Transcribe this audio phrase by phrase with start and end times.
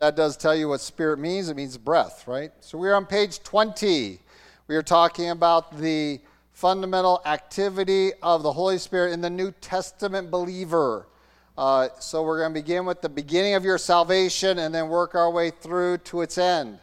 [0.00, 1.48] That does tell you what spirit means.
[1.48, 2.52] It means breath, right?
[2.60, 4.20] So we're on page 20.
[4.68, 6.20] We are talking about the
[6.52, 11.08] fundamental activity of the Holy Spirit in the New Testament believer.
[11.56, 15.16] Uh, so we're going to begin with the beginning of your salvation and then work
[15.16, 16.78] our way through to its end.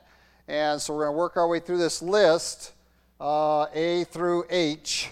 [0.50, 2.74] And so we're going to work our way through this list,
[3.22, 5.10] uh, A through H.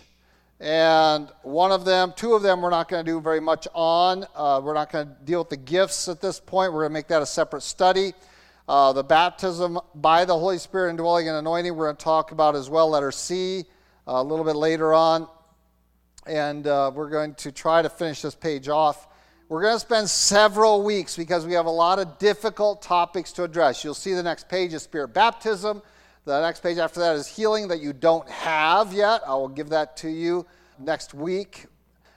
[0.64, 4.25] And one of them, two of them, we're not going to do very much on.
[4.34, 6.71] Uh, we're not going to deal with the gifts at this point.
[6.71, 8.14] We're going to make that a separate study.
[8.70, 12.32] Uh, the baptism by the Holy Spirit and dwelling and anointing, we're going to talk
[12.32, 13.65] about as well, letter C,
[14.07, 15.28] uh, a little bit later on.
[16.25, 19.10] And uh, we're going to try to finish this page off.
[19.50, 23.43] We're going to spend several weeks because we have a lot of difficult topics to
[23.43, 23.83] address.
[23.83, 25.82] You'll see the next page is spirit baptism.
[26.25, 29.21] The next page after that is healing that you don't have yet.
[29.27, 30.46] I will give that to you
[30.79, 31.65] next week.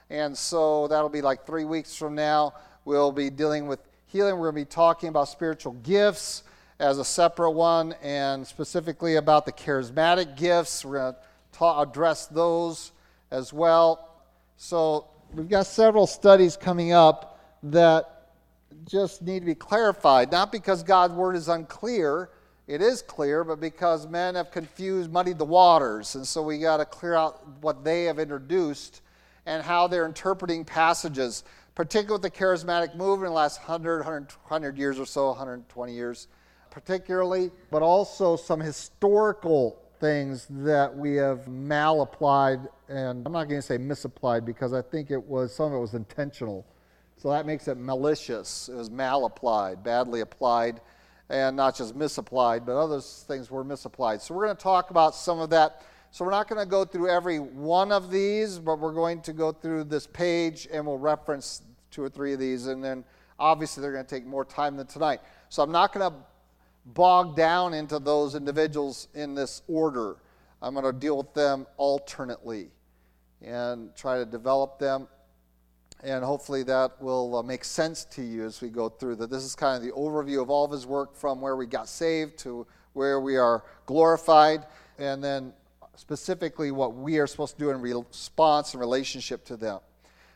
[0.09, 2.53] And so that'll be like three weeks from now.
[2.85, 4.35] We'll be dealing with healing.
[4.35, 6.43] We're going to be talking about spiritual gifts
[6.79, 10.85] as a separate one and specifically about the charismatic gifts.
[10.85, 11.19] We're going to
[11.51, 12.93] ta- address those
[13.29, 14.21] as well.
[14.55, 18.29] So we've got several studies coming up that
[18.85, 22.29] just need to be clarified, not because God's word is unclear
[22.67, 26.15] it is clear, but because men have confused, muddied the waters.
[26.15, 29.01] And so we got to clear out what they have introduced
[29.45, 31.45] and how they're interpreting passages,
[31.75, 36.27] particularly with the charismatic movement in the last 100, 100 years or so, 120 years,
[36.69, 43.65] particularly, but also some historical things that we have malapplied, and I'm not going to
[43.65, 46.65] say misapplied because I think it was some of it was intentional.
[47.15, 48.69] So that makes it malicious.
[48.69, 50.81] It was malapplied, badly applied
[51.29, 54.21] and not just misapplied, but other things were misapplied.
[54.21, 55.83] So we're going to talk about some of that.
[56.11, 59.33] So we're not going to go through every one of these, but we're going to
[59.33, 62.67] go through this page and we'll reference two or three of these.
[62.67, 63.03] And then
[63.37, 65.19] obviously they're going to take more time than tonight.
[65.49, 66.17] So I'm not going to
[66.85, 70.15] bog down into those individuals in this order.
[70.61, 72.69] I'm going to deal with them alternately
[73.41, 75.07] and try to develop them
[76.03, 79.29] and hopefully that will uh, make sense to you as we go through that.
[79.29, 81.87] This is kind of the overview of all of his work from where we got
[81.87, 84.65] saved to where we are glorified,
[84.97, 85.53] and then
[85.95, 89.79] specifically what we are supposed to do in response and relationship to them.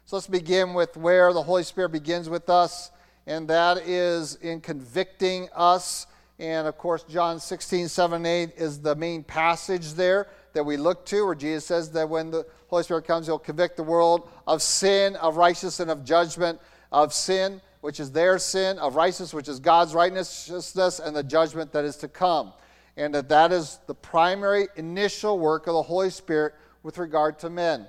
[0.06, 2.92] So let's begin with where the Holy Spirit begins with us,
[3.26, 6.08] and that is in convicting us.
[6.40, 11.06] And of course, John 16, 7, 8 is the main passage there that we look
[11.08, 14.62] to, where Jesus says that when the Holy Spirit comes, He'll convict the world of
[14.62, 16.60] sin, of righteousness, and of judgment,
[16.92, 21.72] of sin, which is their sin, of righteousness, which is God's righteousness, and the judgment
[21.74, 22.54] that is to come.
[22.98, 26.54] And that that is the primary initial work of the Holy Spirit
[26.84, 27.88] with regard to men.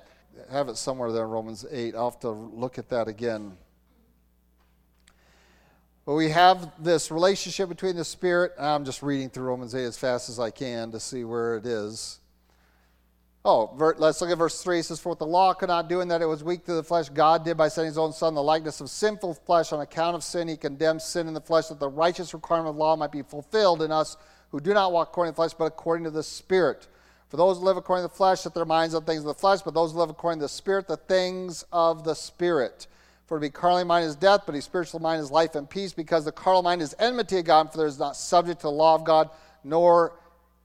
[0.49, 1.95] I have it somewhere there in Romans 8.
[1.95, 3.57] I'll have to look at that again.
[6.05, 8.51] But we have this relationship between the Spirit.
[8.59, 11.65] I'm just reading through Romans 8 as fast as I can to see where it
[11.65, 12.19] is.
[13.45, 14.79] Oh, let's look at verse 3.
[14.79, 16.77] It says, For what the law could not do in that it was weak through
[16.77, 19.73] the flesh, God did by sending his own Son, the likeness of sinful flesh.
[19.73, 22.75] On account of sin, he condemned sin in the flesh, that the righteous requirement of
[22.75, 24.15] the law might be fulfilled in us
[24.51, 26.87] who do not walk according to the flesh, but according to the Spirit.
[27.27, 29.33] For those who live according to the flesh, set their minds on things of the
[29.33, 32.87] flesh, but those who live according to the Spirit, the things of the Spirit.
[33.25, 35.91] For to be carnally minded is death, but a spiritual mind is life and peace,
[35.91, 38.71] because the carnal mind is enmity of God, for there is not subject to the
[38.71, 39.29] law of God,
[39.65, 40.13] nor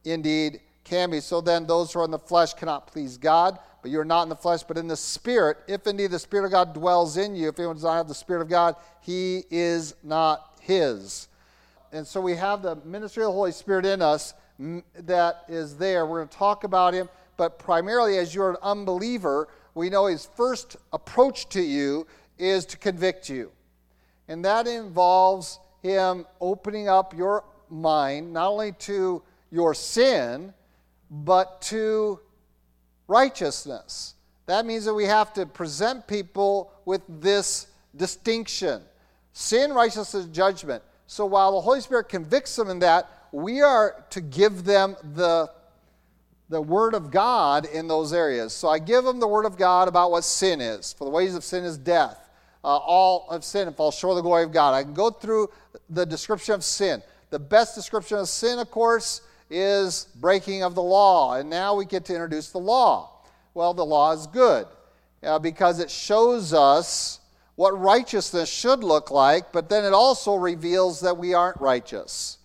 [0.05, 1.21] indeed can be.
[1.21, 4.22] So then, those who are in the flesh cannot please God, but you are not
[4.22, 5.59] in the flesh, but in the Spirit.
[5.69, 8.15] If indeed the Spirit of God dwells in you, if anyone does not have the
[8.15, 11.28] Spirit of God, he is not his.
[11.93, 16.06] And so we have the ministry of the Holy Spirit in us that is there.
[16.06, 20.26] We're going to talk about him, but primarily as you're an unbeliever, we know his
[20.26, 22.06] first approach to you
[22.38, 23.53] is to convict you.
[24.26, 30.53] And that involves him opening up your mind not only to your sin,
[31.10, 32.20] but to
[33.06, 34.14] righteousness.
[34.46, 38.82] That means that we have to present people with this distinction
[39.32, 40.82] sin, righteousness, judgment.
[41.06, 45.50] So while the Holy Spirit convicts them in that, we are to give them the,
[46.49, 48.52] the Word of God in those areas.
[48.52, 50.93] So I give them the Word of God about what sin is.
[50.93, 52.28] For the wages of sin is death.
[52.64, 54.75] Uh, all of sin and fall short of the glory of God.
[54.75, 55.50] I can go through
[55.88, 57.02] the description of sin.
[57.31, 59.20] The best description of sin, of course,
[59.50, 61.35] is breaking of the law.
[61.35, 63.11] And now we get to introduce the law.
[63.55, 64.67] Well, the law is good
[65.23, 67.21] uh, because it shows us
[67.56, 72.39] what righteousness should look like, but then it also reveals that we aren't righteous.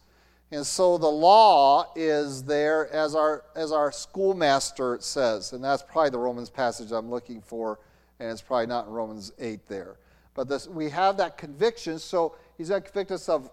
[0.52, 5.54] And so the law is there as our, as our schoolmaster says.
[5.54, 7.80] And that's probably the Romans passage I'm looking for,
[8.20, 9.98] and it's probably not in Romans 8 there.
[10.36, 13.52] But this, we have that conviction, so he's going to convict us of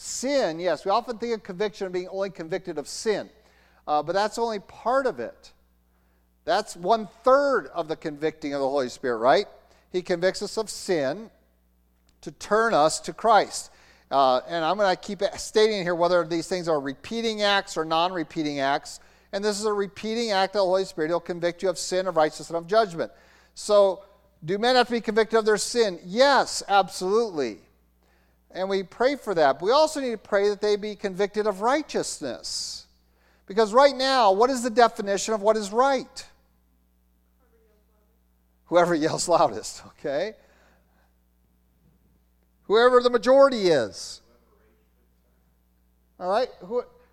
[0.00, 3.28] sin, yes, we often think of conviction of being only convicted of sin,
[3.86, 5.52] uh, but that's only part of it.
[6.44, 9.46] That's one third of the convicting of the Holy Spirit, right?
[9.92, 11.30] He convicts us of sin
[12.22, 13.70] to turn us to Christ.
[14.10, 17.84] Uh, and I'm going to keep stating here whether these things are repeating acts or
[17.84, 19.00] non repeating acts.
[19.32, 21.08] And this is a repeating act of the Holy Spirit.
[21.08, 23.12] He'll convict you of sin, of righteousness, and of judgment.
[23.54, 24.02] So,
[24.44, 26.00] do men have to be convicted of their sin?
[26.04, 27.58] Yes, absolutely.
[28.52, 29.58] And we pray for that.
[29.58, 32.86] But we also need to pray that they be convicted of righteousness.
[33.46, 36.26] Because right now, what is the definition of what is right?
[38.66, 40.34] Whoever yells loudest, okay?
[42.64, 44.20] Whoever the majority is.
[46.20, 46.48] All right?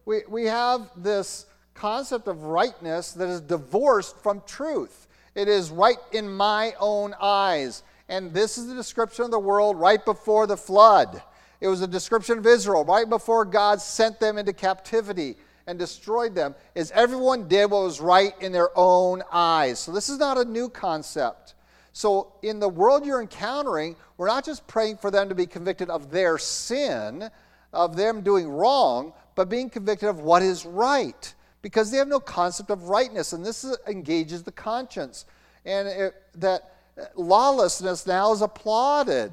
[0.05, 5.07] We, we have this concept of rightness that is divorced from truth.
[5.33, 7.83] It is right in my own eyes.
[8.09, 11.21] And this is the description of the world right before the flood.
[11.59, 16.33] It was a description of Israel right before God sent them into captivity and destroyed
[16.33, 19.79] them, is everyone did what was right in their own eyes.
[19.79, 21.55] So this is not a new concept.
[21.91, 25.89] So in the world you're encountering, we're not just praying for them to be convicted
[25.89, 27.29] of their sin,
[27.73, 31.33] of them doing wrong, but being convicted of what is right.
[31.61, 35.25] Because they have no concept of rightness, and this is, engages the conscience.
[35.65, 36.75] And it, that
[37.15, 39.31] lawlessness now is applauded.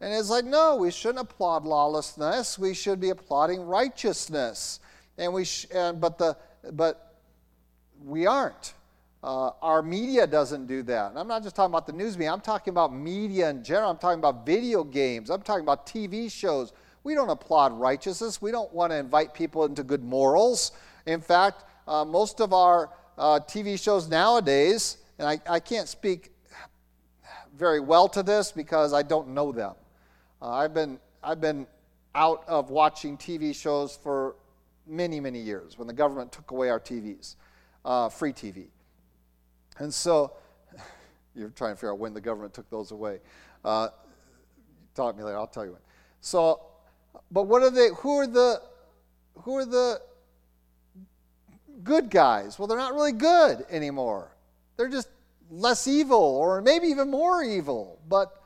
[0.00, 2.58] And it's like, no, we shouldn't applaud lawlessness.
[2.58, 4.80] We should be applauding righteousness.
[5.16, 6.36] And we sh- and, but, the,
[6.72, 7.16] but
[8.04, 8.74] we aren't.
[9.22, 11.10] Uh, our media doesn't do that.
[11.10, 13.90] And I'm not just talking about the news media, I'm talking about media in general.
[13.90, 16.72] I'm talking about video games, I'm talking about TV shows.
[17.02, 20.72] We don't applaud righteousness, we don't want to invite people into good morals.
[21.06, 26.30] In fact, uh, most of our uh, TV shows nowadays, and I, I, can't speak
[27.56, 29.74] very well to this because I don't know them.
[30.40, 31.66] Uh, I've, been, I've been
[32.14, 34.36] out of watching TV shows for
[34.86, 37.34] many, many years when the government took away our TVs,
[37.84, 38.66] uh, free TV.
[39.78, 40.32] And so,
[41.34, 43.20] you're trying to figure out when the government took those away.
[43.64, 43.88] Uh,
[44.94, 45.36] talk me later.
[45.36, 45.80] I'll tell you when.
[46.20, 46.60] So,
[47.30, 47.88] but what are they?
[47.98, 48.60] Who are the?
[49.42, 50.00] Who are the
[51.84, 52.58] good guys?
[52.58, 54.36] Well, they're not really good anymore.
[54.76, 55.08] They're just
[55.50, 58.00] less evil, or maybe even more evil.
[58.08, 58.37] But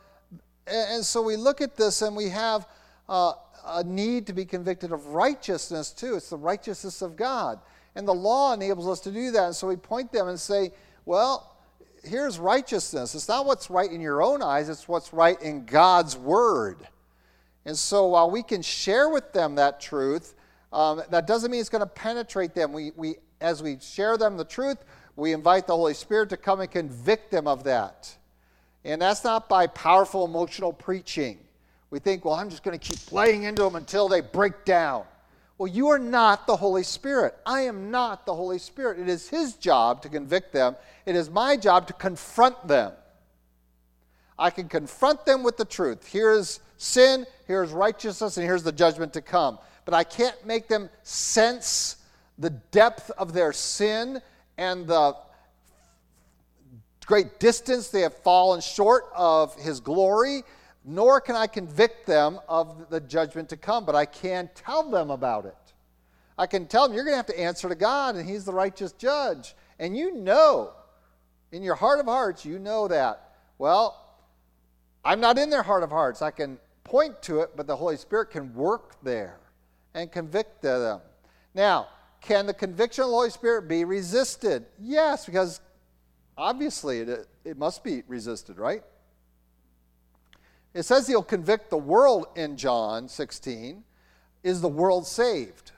[0.66, 2.66] and so we look at this, and we have
[3.08, 3.32] uh,
[3.66, 6.16] a need to be convicted of righteousness too.
[6.16, 7.60] It's the righteousness of God,
[7.94, 9.44] and the law enables us to do that.
[9.44, 10.72] And so we point them and say
[11.04, 11.56] well,
[12.04, 13.14] here's righteousness.
[13.14, 16.78] It's not what's right in your own eyes, it's what's right in God's Word.
[17.64, 20.34] And so while we can share with them that truth,
[20.72, 22.72] um, that doesn't mean it's going to penetrate them.
[22.72, 24.78] We, we, as we share them the truth,
[25.14, 28.16] we invite the Holy Spirit to come and convict them of that.
[28.84, 31.38] And that's not by powerful emotional preaching.
[31.90, 35.04] We think, well, I'm just going to keep playing into them until they break down.
[35.58, 37.36] Well, you are not the Holy Spirit.
[37.46, 38.98] I am not the Holy Spirit.
[38.98, 40.76] It is His job to convict them,
[41.06, 42.92] it is my job to confront them.
[44.38, 46.08] I can confront them with the truth.
[46.08, 49.58] Here's sin, here's righteousness, and here's the judgment to come.
[49.84, 51.96] But I can't make them sense
[52.38, 54.20] the depth of their sin
[54.58, 55.14] and the
[57.06, 60.42] great distance they have fallen short of His glory
[60.84, 65.10] nor can I convict them of the judgment to come, but I can tell them
[65.10, 65.56] about it.
[66.36, 68.52] I can tell them, you're going to have to answer to God, and He's the
[68.52, 69.54] righteous judge.
[69.78, 70.72] And you know,
[71.52, 73.34] in your heart of hearts, you know that.
[73.58, 73.98] Well,
[75.04, 76.22] I'm not in their heart of hearts.
[76.22, 79.38] I can point to it, but the Holy Spirit can work there
[79.94, 81.00] and convict them.
[81.54, 81.88] Now,
[82.20, 84.64] can the conviction of the Holy Spirit be resisted?
[84.80, 85.60] Yes, because
[86.36, 88.82] obviously it, it must be resisted, right?
[90.74, 93.84] It says he'll convict the world in John 16.
[94.42, 95.72] Is the world saved?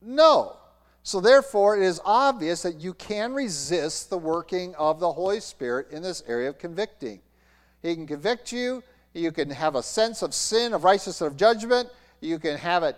[0.00, 0.56] No.
[1.04, 5.88] So, therefore, it is obvious that you can resist the working of the Holy Spirit
[5.90, 7.20] in this area of convicting.
[7.82, 11.88] He can convict you, you can have a sense of sin, of righteousness, of judgment,
[12.20, 12.96] you can have it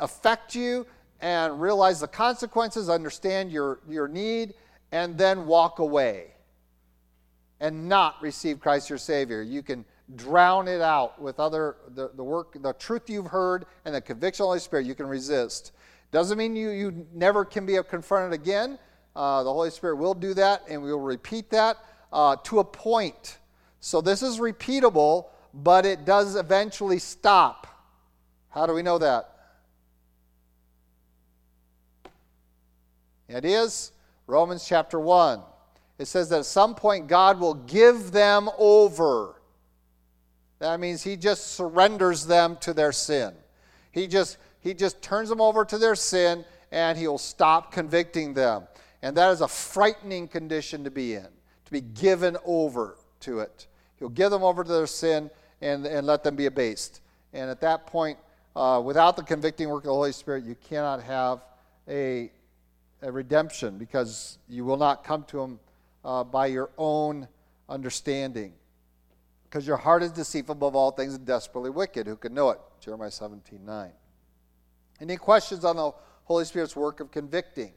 [0.00, 0.84] affect you
[1.20, 4.54] and realize the consequences, understand your, your need,
[4.94, 6.28] and then walk away
[7.58, 9.42] and not receive Christ your Savior.
[9.42, 9.84] You can
[10.14, 14.44] drown it out with other the, the work, the truth you've heard, and the conviction
[14.44, 14.86] of the Holy Spirit.
[14.86, 15.72] You can resist.
[16.12, 18.78] Doesn't mean you, you never can be confronted again.
[19.16, 21.76] Uh, the Holy Spirit will do that, and we will repeat that
[22.12, 23.38] uh, to a point.
[23.80, 27.66] So this is repeatable, but it does eventually stop.
[28.48, 29.30] How do we know that?
[33.28, 33.90] It is
[34.26, 35.40] Romans chapter 1
[35.98, 39.40] it says that at some point God will give them over.
[40.58, 43.34] That means He just surrenders them to their sin.
[43.92, 48.66] He just, he just turns them over to their sin and he'll stop convicting them.
[49.02, 51.28] And that is a frightening condition to be in,
[51.64, 53.68] to be given over to it.
[53.98, 57.02] He'll give them over to their sin and, and let them be abased.
[57.32, 58.18] And at that point,
[58.56, 61.44] uh, without the convicting work of the Holy Spirit, you cannot have
[61.88, 62.32] a,
[63.04, 65.60] a redemption because you will not come to Him
[66.04, 67.28] uh, by your own
[67.68, 68.54] understanding.
[69.44, 72.06] Because your heart is deceitful above all things and desperately wicked.
[72.06, 72.58] Who can know it?
[72.80, 73.90] Jeremiah 17 9.
[75.00, 75.92] Any questions on the
[76.24, 77.72] Holy Spirit's work of convicting?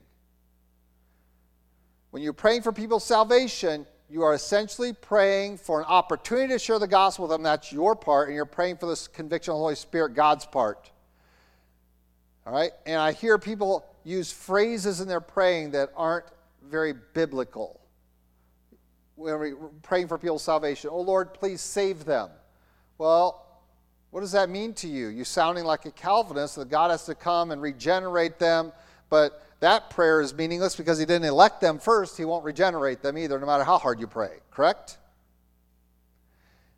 [2.12, 6.80] When you're praying for people's salvation, you are essentially praying for an opportunity to share
[6.80, 7.44] the gospel with them.
[7.44, 8.30] That's your part.
[8.30, 10.90] And you're praying for this conviction of the Holy Spirit, God's part.
[12.46, 12.72] All right?
[12.86, 16.26] And I hear people use phrases in their praying that aren't
[16.64, 17.82] very biblical.
[19.16, 22.30] When we're praying for people's salvation, oh Lord, please save them.
[22.98, 23.46] Well,
[24.12, 25.08] what does that mean to you?
[25.08, 28.72] You sounding like a Calvinist that God has to come and regenerate them,
[29.10, 32.18] but that prayer is meaningless because he didn't elect them first.
[32.18, 34.98] He won't regenerate them either, no matter how hard you pray, correct?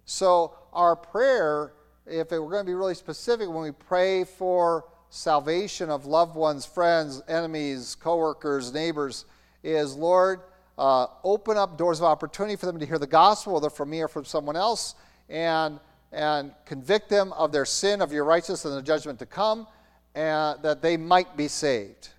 [0.05, 1.73] So, our prayer,
[2.07, 6.35] if it, we're going to be really specific, when we pray for salvation of loved
[6.35, 9.25] ones, friends, enemies, coworkers, neighbors,
[9.63, 10.41] is Lord,
[10.77, 14.01] uh, open up doors of opportunity for them to hear the gospel, whether from me
[14.01, 14.95] or from someone else,
[15.27, 15.79] and,
[16.11, 19.67] and convict them of their sin, of your righteousness, and the judgment to come,
[20.15, 22.09] and that they might be saved.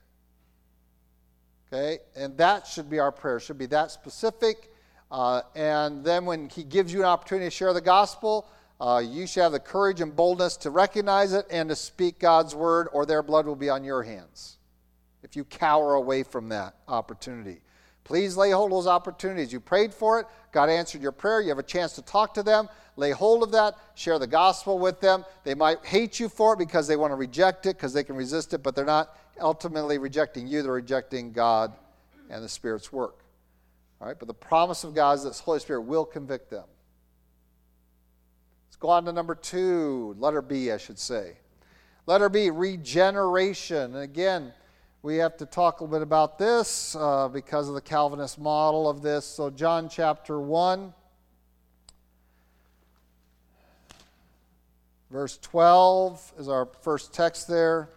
[1.73, 1.99] Okay?
[2.17, 4.71] And that should be our prayer, should be that specific.
[5.11, 8.47] Uh, and then when He gives you an opportunity to share the gospel,
[8.81, 12.55] uh, you should have the courage and boldness to recognize it and to speak God's
[12.55, 14.57] word, or their blood will be on your hands
[15.23, 17.61] if you cower away from that opportunity.
[18.05, 19.53] Please lay hold of those opportunities.
[19.53, 22.43] You prayed for it, God answered your prayer, you have a chance to talk to
[22.43, 22.69] them.
[22.97, 25.25] Lay hold of that, share the gospel with them.
[25.45, 28.17] They might hate you for it because they want to reject it, because they can
[28.17, 31.73] resist it, but they're not ultimately rejecting you, they're rejecting God
[32.29, 33.21] and the Spirit's work.
[34.01, 36.65] All right, but the promise of God is that the Holy Spirit will convict them.
[38.81, 41.37] Go on to number two, letter B, I should say.
[42.07, 43.95] Letter B, regeneration.
[43.95, 44.55] And again,
[45.03, 48.89] we have to talk a little bit about this uh, because of the Calvinist model
[48.89, 49.27] of this.
[49.27, 50.95] So, John chapter 1,
[55.11, 57.91] verse 12 is our first text there.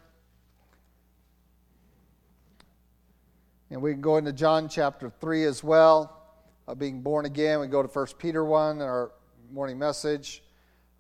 [3.70, 6.22] And we can go into John chapter 3 as well,
[6.68, 7.62] uh, being born again.
[7.62, 9.12] We go to 1 Peter 1 in our
[9.50, 10.43] morning message.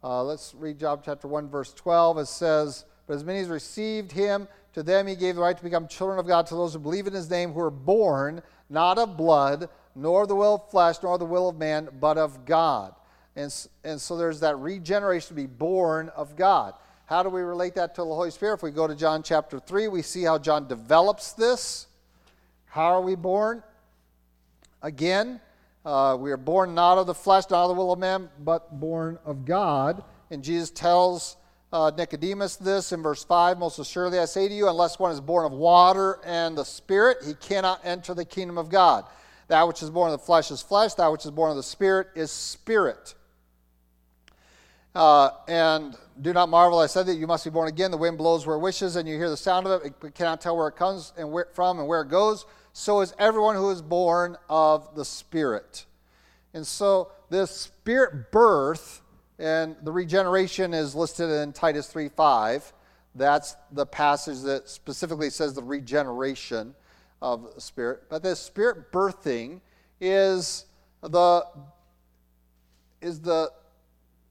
[0.03, 2.17] Uh, let's read John chapter 1, verse 12.
[2.17, 5.63] It says, But as many as received him, to them he gave the right to
[5.63, 8.97] become children of God, to those who believe in his name, who are born not
[8.97, 12.93] of blood, nor the will of flesh, nor the will of man, but of God.
[13.37, 13.53] And,
[13.85, 16.73] and so there's that regeneration to be born of God.
[17.05, 18.55] How do we relate that to the Holy Spirit?
[18.55, 21.87] If we go to John chapter 3, we see how John develops this.
[22.65, 23.63] How are we born?
[24.81, 25.39] Again,
[25.85, 28.79] uh, we are born not of the flesh, not of the will of man, but
[28.79, 30.03] born of God.
[30.31, 31.35] And Jesus tells
[31.73, 35.19] uh, Nicodemus this in verse 5 Most assuredly I say to you, unless one is
[35.19, 39.05] born of water and the Spirit, he cannot enter the kingdom of God.
[39.49, 41.63] That which is born of the flesh is flesh, that which is born of the
[41.63, 43.15] Spirit is spirit.
[44.95, 47.91] Uh, and do not marvel, I said that you must be born again.
[47.91, 50.39] The wind blows where it wishes, and you hear the sound of it, but cannot
[50.39, 53.69] tell where it comes and where, from and where it goes so is everyone who
[53.69, 55.85] is born of the Spirit.
[56.53, 59.01] And so this spirit birth
[59.39, 62.73] and the regeneration is listed in Titus 3:5.
[63.15, 66.75] That's the passage that specifically says the regeneration
[67.21, 68.03] of the spirit.
[68.09, 69.61] But this spirit birthing
[69.99, 70.65] is
[71.01, 71.45] the
[73.01, 73.51] is the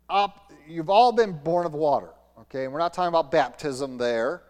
[0.09, 2.11] op, you've all been born of water.
[2.43, 4.43] Okay, we're not talking about baptism there.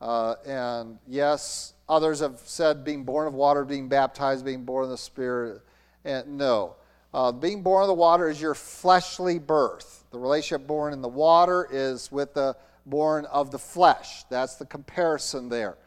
[0.00, 4.90] Uh, and yes, Others have said being born of water, being baptized, being born of
[4.90, 5.60] the Spirit.
[6.04, 6.76] And no.
[7.12, 10.04] Uh, being born of the water is your fleshly birth.
[10.12, 12.56] The relationship born in the water is with the
[12.86, 14.22] born of the flesh.
[14.30, 15.78] That's the comparison there.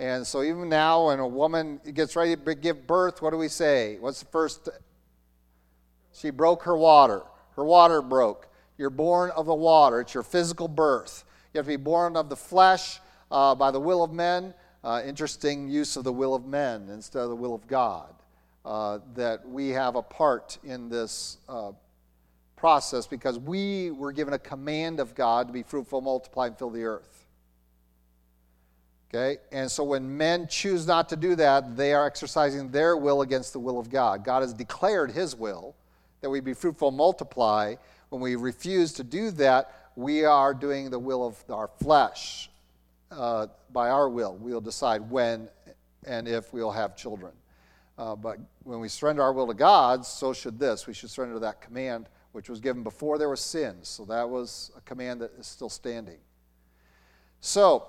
[0.00, 3.46] And so even now, when a woman gets ready to give birth, what do we
[3.46, 3.98] say?
[4.00, 4.68] What's the first?
[6.12, 7.22] She broke her water.
[7.54, 8.48] Her water broke.
[8.78, 10.00] You're born of the water.
[10.00, 11.22] It's your physical birth.
[11.54, 12.98] You have to be born of the flesh
[13.30, 14.54] uh, by the will of men
[14.84, 18.12] uh, interesting use of the will of men instead of the will of God.
[18.64, 21.72] Uh, that we have a part in this uh,
[22.56, 26.70] process because we were given a command of God to be fruitful, multiply, and fill
[26.70, 27.26] the earth.
[29.12, 29.40] Okay?
[29.50, 33.52] And so when men choose not to do that, they are exercising their will against
[33.52, 34.24] the will of God.
[34.24, 35.74] God has declared his will
[36.20, 37.74] that we be fruitful, multiply.
[38.10, 42.48] When we refuse to do that, we are doing the will of our flesh
[43.12, 44.36] uh, by our will.
[44.36, 45.48] We'll decide when
[46.06, 47.32] and if we'll have children.
[47.98, 50.86] Uh, but when we surrender our will to God, so should this.
[50.86, 53.76] We should surrender that command which was given before there was sin.
[53.82, 56.18] So that was a command that is still standing.
[57.40, 57.86] So,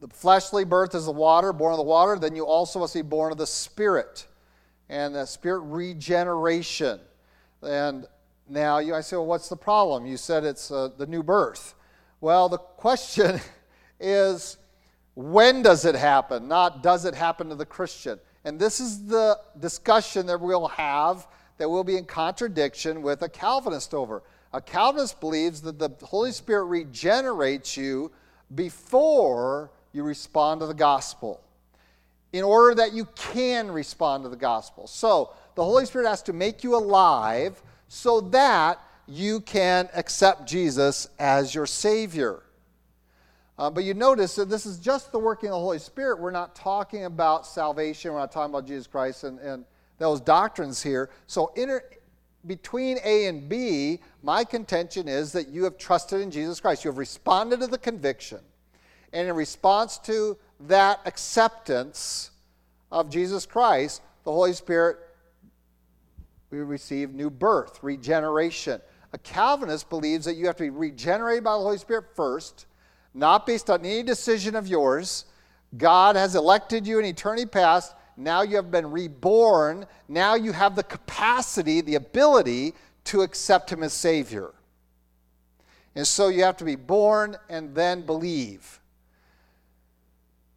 [0.00, 2.18] the fleshly birth is the water, born of the water.
[2.18, 4.26] Then you also must be born of the Spirit,
[4.88, 7.00] and the Spirit regeneration.
[7.62, 8.06] And
[8.48, 10.06] now you, I say, well, what's the problem?
[10.06, 11.74] You said it's uh, the new birth.
[12.20, 13.40] Well, the question
[14.00, 14.58] is,
[15.14, 16.48] when does it happen?
[16.48, 18.18] Not does it happen to the Christian?
[18.44, 21.26] And this is the discussion that we'll have
[21.58, 24.22] that will be in contradiction with a Calvinist over.
[24.52, 28.10] A Calvinist believes that the Holy Spirit regenerates you
[28.54, 31.42] before you respond to the gospel
[32.32, 34.86] in order that you can respond to the gospel.
[34.86, 41.08] So, the Holy Spirit has to make you alive so that you can accept Jesus
[41.18, 42.42] as your Savior.
[43.58, 46.20] Uh, but you notice that this is just the working of the Holy Spirit.
[46.20, 49.64] We're not talking about salvation, we're not talking about Jesus Christ and, and
[49.98, 51.10] those doctrines here.
[51.26, 51.82] So, inter,
[52.46, 56.84] between A and B, my contention is that you have trusted in Jesus Christ.
[56.84, 58.38] You have responded to the conviction.
[59.12, 62.30] And in response to that acceptance
[62.92, 64.98] of Jesus Christ, the Holy Spirit,
[66.50, 68.80] we receive new birth, regeneration.
[69.12, 72.66] A Calvinist believes that you have to be regenerated by the Holy Spirit first,
[73.18, 75.24] not based on any decision of yours.
[75.76, 79.86] God has elected you in eternity past now you have been reborn.
[80.08, 84.52] Now you have the capacity, the ability to accept Him as Savior.
[85.94, 88.80] And so you have to be born and then believe.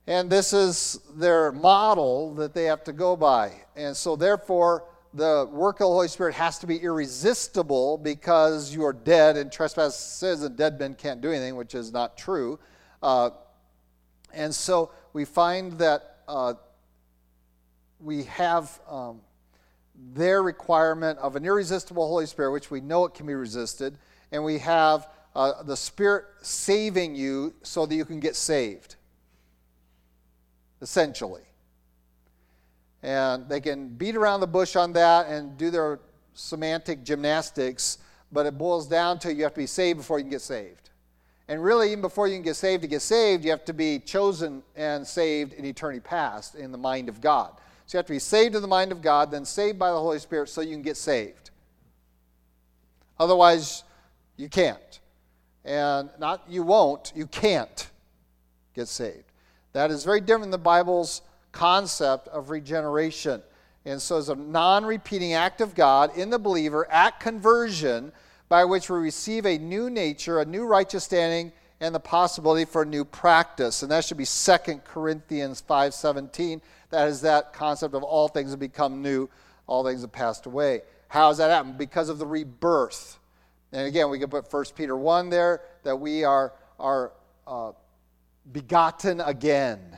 [0.07, 3.53] And this is their model that they have to go by.
[3.75, 8.85] And so, therefore, the work of the Holy Spirit has to be irresistible because you
[8.85, 12.59] are dead and trespass sins and dead men can't do anything, which is not true.
[13.03, 13.31] Uh,
[14.33, 16.53] and so we find that uh,
[17.99, 19.21] we have um,
[20.13, 23.97] their requirement of an irresistible Holy Spirit, which we know it can be resisted,
[24.31, 28.95] and we have uh, the Spirit saving you so that you can get saved,
[30.81, 31.43] essentially.
[33.03, 35.99] And they can beat around the bush on that and do their
[36.33, 37.97] semantic gymnastics,
[38.31, 40.89] but it boils down to you have to be saved before you can get saved.
[41.47, 43.99] And really, even before you can get saved, to get saved, you have to be
[43.99, 47.51] chosen and saved in eternity past in the mind of God.
[47.85, 49.99] So you have to be saved in the mind of God, then saved by the
[49.99, 51.51] Holy Spirit so you can get saved.
[53.19, 53.83] Otherwise,
[54.37, 54.99] you can't.
[55.65, 57.89] And not you won't, you can't
[58.73, 59.25] get saved.
[59.73, 63.41] That is very different than the Bible's concept of regeneration.
[63.85, 68.11] And so it's a non repeating act of God in the believer at conversion
[68.49, 72.83] by which we receive a new nature, a new righteous standing, and the possibility for
[72.83, 73.81] a new practice.
[73.81, 76.61] And that should be 2 Corinthians 5:17.
[76.91, 79.29] That is that concept of all things have become new,
[79.67, 80.83] all things have passed away.
[81.07, 81.73] How does that happen?
[81.73, 83.17] Because of the rebirth.
[83.71, 87.13] And again, we can put 1 Peter 1 there, that we are, are
[87.47, 87.71] uh,
[88.51, 89.97] begotten again.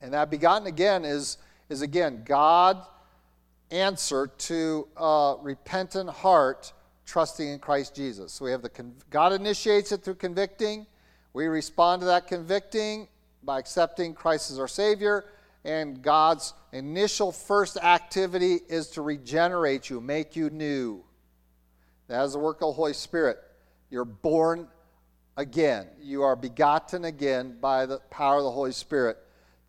[0.00, 2.80] And that begotten again is, is again, God
[3.70, 6.72] answer to a repentant heart
[7.04, 8.32] trusting in Christ Jesus.
[8.32, 8.70] So we have the
[9.10, 10.86] God initiates it through convicting.
[11.32, 13.08] We respond to that convicting
[13.42, 15.24] by accepting Christ as our Savior.
[15.64, 21.04] And God's initial first activity is to regenerate you, make you new.
[22.06, 23.38] That is the work of the Holy Spirit.
[23.90, 24.68] You're born
[25.36, 25.86] again.
[26.00, 29.18] You are begotten again by the power of the Holy Spirit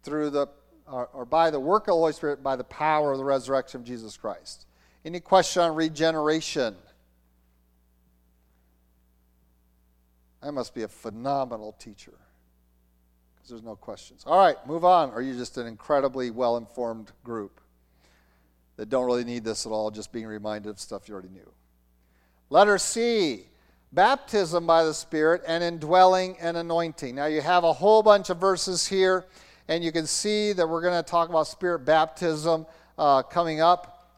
[0.03, 0.47] through the
[0.87, 3.85] or, by the work of the Holy Spirit by the power of the resurrection of
[3.85, 4.65] Jesus Christ.
[5.05, 6.75] Any question on regeneration?
[10.41, 12.13] I must be a phenomenal teacher
[13.35, 14.23] because there's no questions.
[14.25, 15.11] All right, move on.
[15.11, 17.61] Are you just an incredibly well informed group
[18.77, 21.51] that don't really need this at all, just being reminded of stuff you already knew?
[22.49, 23.45] Letter C
[23.91, 27.15] baptism by the Spirit and indwelling and anointing.
[27.15, 29.25] Now, you have a whole bunch of verses here,
[29.69, 32.65] and you can see that we're going to talk about Spirit baptism
[32.97, 34.17] uh, coming up.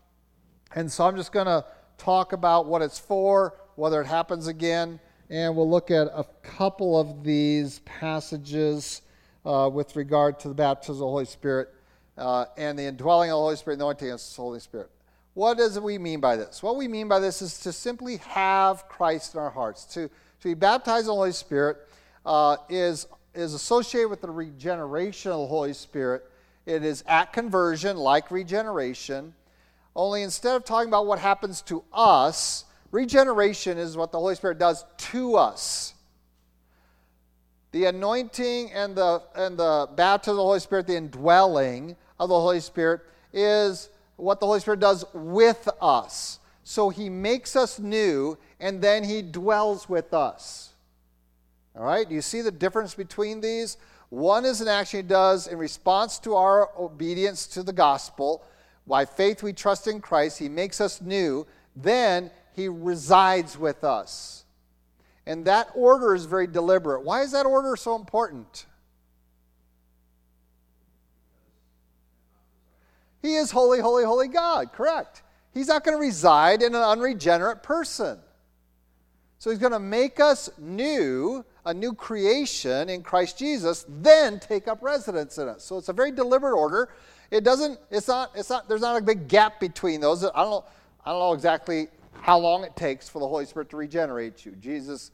[0.73, 1.65] And so I'm just going to
[1.97, 4.97] talk about what it's for, whether it happens again,
[5.29, 9.01] and we'll look at a couple of these passages
[9.45, 11.67] uh, with regard to the baptism of the Holy Spirit
[12.17, 14.89] uh, and the indwelling of the Holy Spirit, the anointing of the Holy Spirit.
[15.33, 16.63] What does we mean by this?
[16.63, 19.83] What we mean by this is to simply have Christ in our hearts.
[19.85, 21.77] To, to be baptized in the Holy Spirit
[22.25, 26.23] uh, is, is associated with the regeneration of the Holy Spirit.
[26.65, 29.33] It is at conversion, like regeneration.
[29.95, 34.59] Only instead of talking about what happens to us, regeneration is what the Holy Spirit
[34.59, 35.93] does to us.
[37.71, 42.39] The anointing and the, and the baptism of the Holy Spirit, the indwelling of the
[42.39, 43.01] Holy Spirit,
[43.33, 46.39] is what the Holy Spirit does with us.
[46.63, 50.70] So he makes us new and then he dwells with us.
[51.75, 52.07] All right?
[52.07, 53.77] Do you see the difference between these?
[54.09, 58.43] One is an action he does in response to our obedience to the gospel.
[58.85, 60.37] By faith we trust in Christ.
[60.37, 61.47] He makes us new.
[61.75, 64.43] Then he resides with us.
[65.25, 67.03] And that order is very deliberate.
[67.03, 68.65] Why is that order so important?
[73.21, 75.21] He is holy, holy, holy God, correct.
[75.53, 78.19] He's not going to reside in an unregenerate person.
[79.41, 84.67] So he's going to make us new, a new creation in Christ Jesus, then take
[84.67, 85.63] up residence in us.
[85.63, 86.89] So it's a very deliberate order.
[87.31, 90.23] It doesn't, it's not, it's not, there's not a big gap between those.
[90.23, 90.65] I don't know,
[91.03, 91.87] I don't know exactly
[92.21, 94.51] how long it takes for the Holy Spirit to regenerate you.
[94.59, 95.09] Jesus,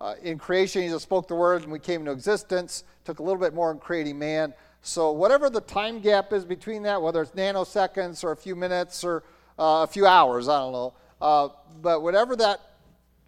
[0.00, 2.84] uh, in creation, he just spoke the word and we came into existence.
[3.04, 4.54] Took a little bit more in creating man.
[4.80, 9.04] So, whatever the time gap is between that, whether it's nanoseconds or a few minutes
[9.04, 9.22] or
[9.58, 10.94] uh, a few hours, I don't know.
[11.20, 11.48] Uh,
[11.82, 12.60] but whatever that,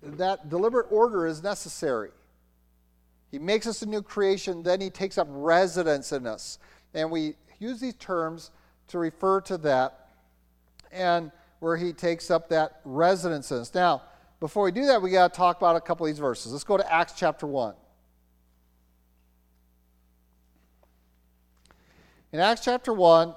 [0.02, 2.10] that deliberate order is necessary.
[3.30, 6.58] He makes us a new creation, then he takes up residence in us.
[6.94, 8.50] And we use these terms
[8.88, 10.08] to refer to that,
[10.90, 11.30] and
[11.60, 13.74] where he takes up that residence in us.
[13.74, 14.02] Now,
[14.40, 16.52] before we do that, we got to talk about a couple of these verses.
[16.52, 17.74] Let's go to Acts chapter 1.
[22.32, 23.34] In Acts chapter 1,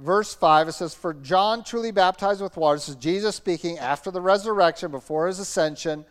[0.00, 2.76] verse 5, it says, For John truly baptized with water.
[2.76, 6.04] This is Jesus speaking after the resurrection, before his ascension.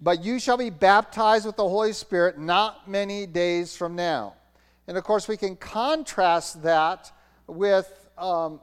[0.00, 4.34] But you shall be baptized with the Holy Spirit not many days from now.
[4.86, 7.10] And of course, we can contrast that
[7.46, 8.60] with, um,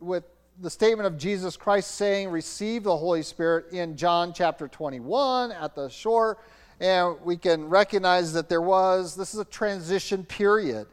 [0.00, 0.24] with
[0.60, 5.74] the statement of Jesus Christ saying, Receive the Holy Spirit in John chapter 21 at
[5.74, 6.38] the shore
[6.80, 10.86] and we can recognize that there was, this is a transition period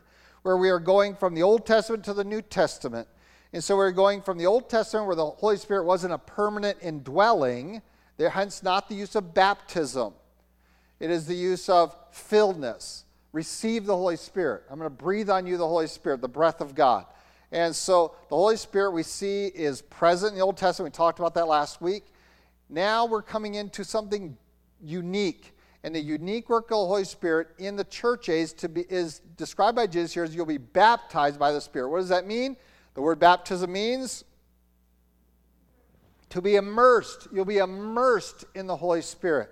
[0.45, 3.07] where we are going from the Old Testament to the New Testament.
[3.51, 6.77] And so we're going from the Old Testament where the Holy Spirit wasn't a permanent
[6.83, 7.81] indwelling,
[8.17, 10.13] there hence not the use of baptism.
[10.99, 13.05] It is the use of filledness.
[13.31, 14.61] Receive the Holy Spirit.
[14.69, 17.07] I'm going to breathe on you the Holy Spirit, the breath of God.
[17.51, 20.93] And so the Holy Spirit we see is present in the Old Testament.
[20.93, 22.03] We talked about that last week.
[22.69, 24.37] Now we're coming into something
[24.79, 25.54] unique
[25.85, 29.19] and the unique work of the Holy Spirit in the church age to be, is
[29.37, 31.89] described by Jesus here as you'll be baptized by the Spirit.
[31.89, 32.57] What does that mean?
[32.95, 34.23] The word baptism means
[36.29, 37.27] to be immersed.
[37.31, 39.51] You'll be immersed in the Holy Spirit.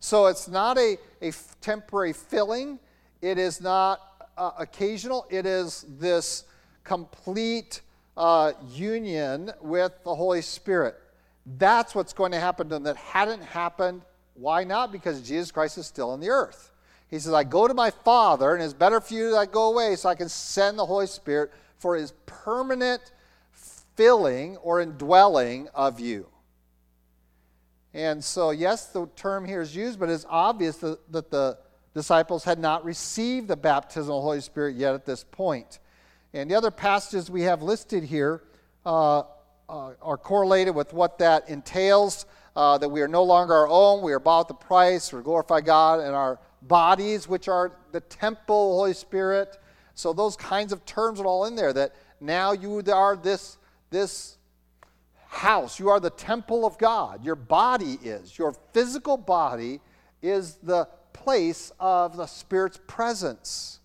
[0.00, 2.78] So it's not a, a temporary filling,
[3.22, 4.02] it is not
[4.36, 6.44] uh, occasional, it is this
[6.84, 7.80] complete
[8.18, 10.96] uh, union with the Holy Spirit.
[11.56, 14.02] That's what's going to happen to them that hadn't happened
[14.40, 14.90] why not?
[14.90, 16.72] Because Jesus Christ is still on the earth.
[17.08, 19.70] He says, I go to my Father, and it's better for you that I go
[19.72, 23.12] away so I can send the Holy Spirit for his permanent
[23.52, 26.28] filling or indwelling of you.
[27.92, 31.58] And so, yes, the term here is used, but it's obvious that, that the
[31.92, 35.80] disciples had not received the baptism of the Holy Spirit yet at this point.
[36.32, 38.42] And the other passages we have listed here
[38.86, 39.24] uh,
[39.68, 42.24] uh, are correlated with what that entails
[42.56, 44.02] uh, that we are no longer our own.
[44.02, 45.12] We are bought the price.
[45.12, 49.56] We glorify God in our bodies, which are the temple, of the Holy Spirit.
[49.94, 51.72] So those kinds of terms are all in there.
[51.72, 53.58] That now you are this
[53.90, 54.36] this
[55.26, 55.78] house.
[55.78, 57.24] You are the temple of God.
[57.24, 58.38] Your body is.
[58.38, 59.80] Your physical body
[60.22, 63.79] is the place of the Spirit's presence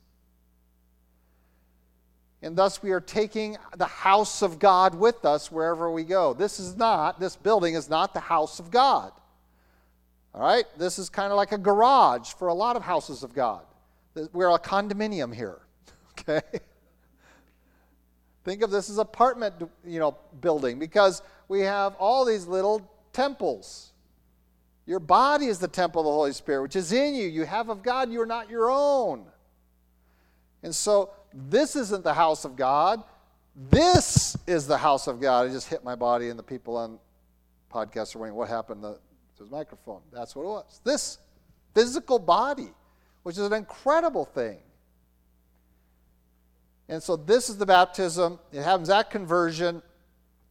[2.45, 6.34] and thus we are taking the house of God with us wherever we go.
[6.34, 9.12] This is not, this building is not the house of God.
[10.31, 10.65] All right?
[10.77, 13.63] This is kind of like a garage for a lot of houses of God.
[14.31, 15.60] We're a condominium here.
[16.17, 16.41] Okay?
[18.45, 19.55] Think of this as apartment,
[19.86, 23.91] you know, building because we have all these little temples.
[24.86, 27.27] Your body is the temple of the Holy Spirit, which is in you.
[27.27, 29.25] You have of God, you are not your own.
[30.65, 33.04] And so this isn't the house of God.
[33.69, 35.47] This is the house of God.
[35.47, 36.97] I just hit my body, and the people on
[37.71, 38.97] podcast are wondering what happened to
[39.38, 40.01] his microphone.
[40.12, 40.82] That's what it was.
[40.84, 41.19] This
[41.75, 42.73] physical body,
[43.21, 44.58] which is an incredible thing.
[46.89, 48.39] And so this is the baptism.
[48.51, 49.84] It happens at conversion.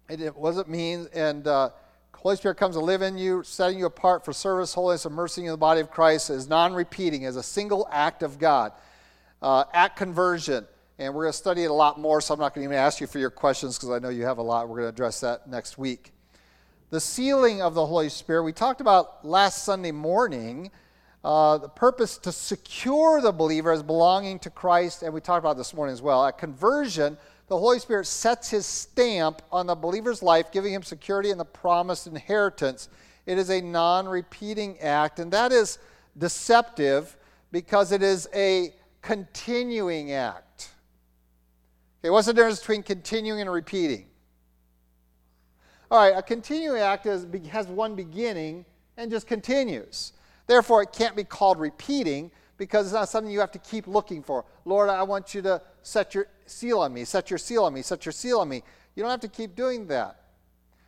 [0.09, 1.09] It, it it mean?
[1.13, 1.71] And uh,
[2.15, 5.51] Holy Spirit comes to live in you, setting you apart for service, holiness, immersing you
[5.51, 8.71] in the body of Christ is non-repeating, as a single act of God.
[9.45, 10.67] Uh, at conversion,
[10.99, 12.83] and we're going to study it a lot more, so I'm not going to even
[12.83, 14.71] ask you for your questions because I know you have a lot.
[14.71, 16.15] We're going to address that next week.
[16.89, 20.71] the sealing of the Holy Spirit, we talked about last Sunday morning.
[21.23, 25.59] Uh, the purpose to secure the believer as belonging to Christ, and we talked about
[25.59, 26.25] this morning as well.
[26.25, 31.31] At conversion, the Holy Spirit sets his stamp on the believer's life, giving him security
[31.31, 32.89] and the promised inheritance.
[33.27, 35.77] It is a non repeating act, and that is
[36.17, 37.15] deceptive
[37.53, 38.73] because it is a
[39.05, 40.71] continuing act.
[42.01, 44.07] Okay, what's the difference between continuing and repeating?
[45.91, 48.65] All right, a continuing act is, has one beginning
[48.97, 50.15] and just continues.
[50.47, 54.23] Therefore, it can't be called repeating because it's not something you have to keep looking
[54.23, 54.45] for.
[54.65, 57.83] Lord, I want you to set your seal on me, set your seal on me,
[57.83, 58.63] set your seal on me.
[58.97, 60.21] You don't have to keep doing that.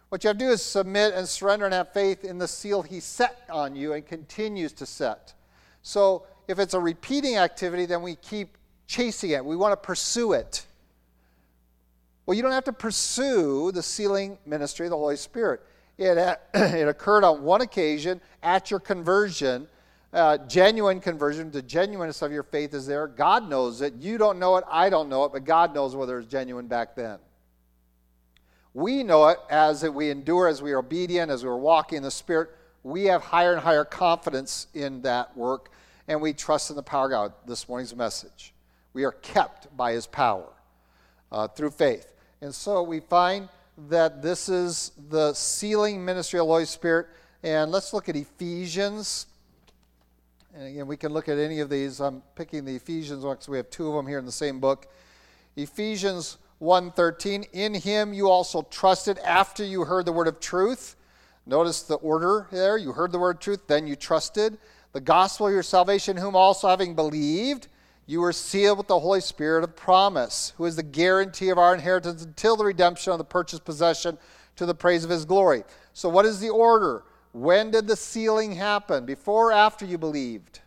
[0.08, 2.80] What you have to do is submit and surrender and have faith in the seal
[2.80, 5.34] He set on you and continues to set.
[5.82, 8.56] So, if it's a repeating activity, then we keep
[8.86, 9.44] chasing it.
[9.44, 10.66] We want to pursue it.
[12.24, 15.60] Well, you don't have to pursue the sealing ministry of the Holy Spirit.
[15.98, 16.18] It,
[16.54, 19.68] it occurred on one occasion at your conversion,
[20.12, 21.50] uh, genuine conversion.
[21.50, 23.06] The genuineness of your faith is there.
[23.06, 23.94] God knows it.
[23.94, 24.64] You don't know it.
[24.68, 27.18] I don't know it, but God knows whether it's genuine back then.
[28.74, 32.10] We know it as we endure, as we are obedient, as we're walking in the
[32.10, 32.50] Spirit.
[32.82, 35.70] We have higher and higher confidence in that work,
[36.08, 37.32] and we trust in the power of God.
[37.46, 38.52] This morning's message.
[38.92, 40.48] We are kept by His power
[41.30, 42.12] uh, through faith.
[42.40, 43.48] And so we find
[43.88, 47.08] that this is the sealing ministry of the Holy Spirit.
[47.42, 49.26] And let's look at Ephesians.
[50.54, 52.00] And again, we can look at any of these.
[52.00, 54.60] I'm picking the Ephesians one because we have two of them here in the same
[54.60, 54.86] book.
[55.56, 60.96] Ephesians 1:13 In him you also trusted after you heard the word of truth.
[61.44, 62.76] Notice the order there.
[62.76, 64.58] You heard the word of truth, then you trusted.
[64.96, 67.68] The gospel of your salvation, whom also having believed,
[68.06, 71.74] you were sealed with the Holy Spirit of promise, who is the guarantee of our
[71.74, 74.16] inheritance until the redemption of the purchased possession
[74.56, 75.64] to the praise of his glory.
[75.92, 77.04] So, what is the order?
[77.32, 79.04] When did the sealing happen?
[79.04, 80.60] Before or after you believed?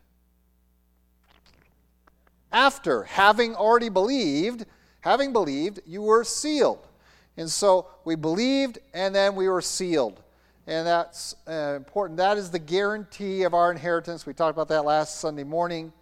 [2.52, 4.68] After, having already believed,
[5.02, 6.88] having believed, you were sealed.
[7.36, 10.22] And so we believed and then we were sealed.
[10.67, 12.17] And that's uh, important.
[12.17, 14.26] That is the guarantee of our inheritance.
[14.26, 15.93] We talked about that last Sunday morning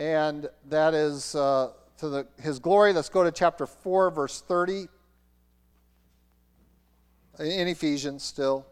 [0.00, 2.94] and that is uh, to the, his glory.
[2.94, 4.88] Let's go to chapter 4, verse 30.
[7.38, 8.64] In Ephesians, still.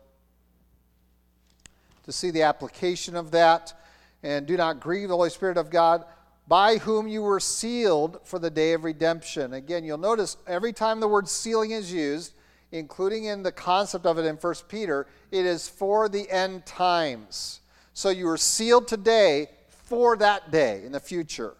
[2.04, 3.74] To see the application of that.
[4.22, 6.04] And do not grieve the Holy Spirit of God,
[6.46, 9.52] by whom you were sealed for the day of redemption.
[9.52, 12.32] Again, you'll notice every time the word sealing is used,
[12.72, 17.60] including in the concept of it in 1 Peter, it is for the end times.
[17.94, 21.54] So you are sealed today for that day in the future.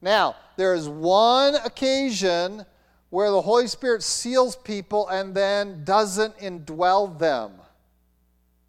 [0.00, 2.66] Now, there is one occasion
[3.10, 7.52] where the Holy Spirit seals people and then doesn't indwell them.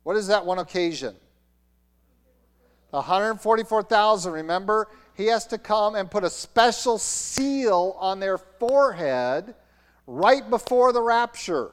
[0.04, 1.15] What is that one occasion?
[2.91, 4.89] The 144,000, remember?
[5.15, 9.56] He has to come and put a special seal on their forehead
[10.08, 11.72] right before the rapture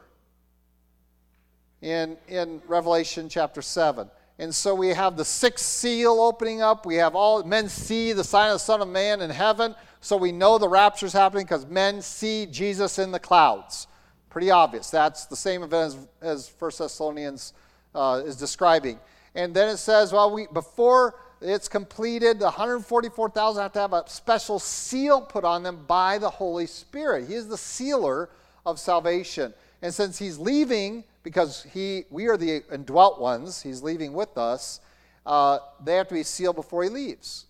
[1.83, 4.11] in, in Revelation chapter 7.
[4.39, 6.87] And so we have the sixth seal opening up.
[6.87, 9.75] We have all men see the sign of the Son of Man in heaven.
[10.01, 13.87] So we know the rapture is happening because men see Jesus in the clouds.
[14.31, 14.89] Pretty obvious.
[14.89, 17.53] That's the same event as, as 1 Thessalonians
[17.95, 18.99] uh, is describing.
[19.35, 24.05] And then it says, well, we, before it's completed, the 144,000 have to have a
[24.07, 27.29] special seal put on them by the Holy Spirit.
[27.29, 28.29] He is the sealer
[28.67, 29.55] of salvation.
[29.83, 34.81] And since he's leaving because he, we are the indwelt ones, he's leaving with us,
[35.27, 37.47] uh, they have to be sealed before he leaves.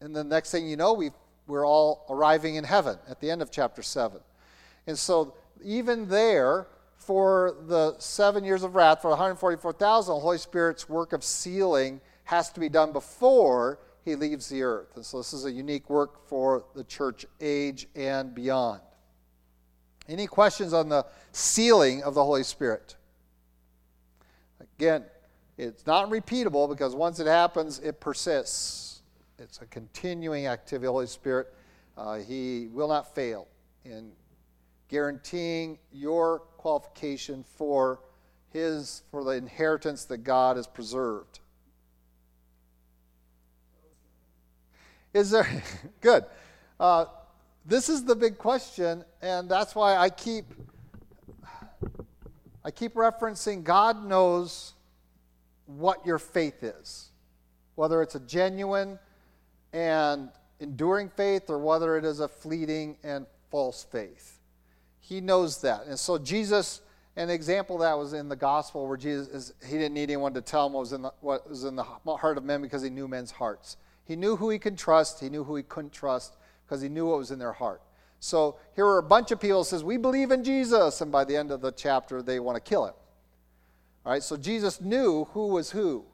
[0.00, 1.10] And the next thing you know, we
[1.50, 4.20] we're all arriving in heaven at the end of chapter 7.
[4.86, 10.88] And so, even there, for the seven years of wrath, for 144,000, the Holy Spirit's
[10.88, 14.94] work of sealing has to be done before he leaves the earth.
[14.94, 18.80] And so, this is a unique work for the church age and beyond.
[20.08, 22.94] Any questions on the sealing of the Holy Spirit?
[24.78, 25.04] Again,
[25.58, 29.02] it's not repeatable because once it happens, it persists.
[29.40, 31.48] It's a continuing activity of the Holy Spirit.
[31.98, 33.48] Uh, he will not fail
[33.84, 34.12] in
[34.88, 38.00] guaranteeing your qualification for
[38.52, 41.40] his for the inheritance that God has preserved.
[45.12, 45.46] Is there
[46.00, 46.24] good?
[46.78, 47.06] Uh,
[47.66, 50.46] this is the big question, and that's why I keep
[52.62, 54.74] I keep referencing God knows
[55.66, 57.10] what your faith is.
[57.74, 58.98] Whether it's a genuine
[59.72, 64.40] and enduring faith or whether it is a fleeting and false faith.
[64.98, 65.86] He knows that.
[65.86, 66.82] And so Jesus
[67.16, 70.40] an example that was in the gospel where Jesus is, he didn't need anyone to
[70.40, 72.90] tell him what was, in the, what was in the heart of men because he
[72.90, 73.76] knew men's hearts.
[74.04, 77.06] He knew who he could trust, he knew who he couldn't trust because he knew
[77.06, 77.82] what was in their heart.
[78.18, 81.36] So here are a bunch of people says, "We believe in Jesus," and by the
[81.36, 82.94] end of the chapter they want to kill him.
[84.04, 86.04] All right, so Jesus knew who was who.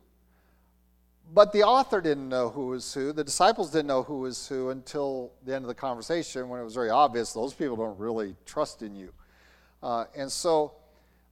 [1.33, 3.13] But the author didn't know who was who.
[3.13, 6.65] The disciples didn't know who was who until the end of the conversation when it
[6.65, 9.13] was very obvious those people don't really trust in you.
[9.83, 10.73] Uh, and so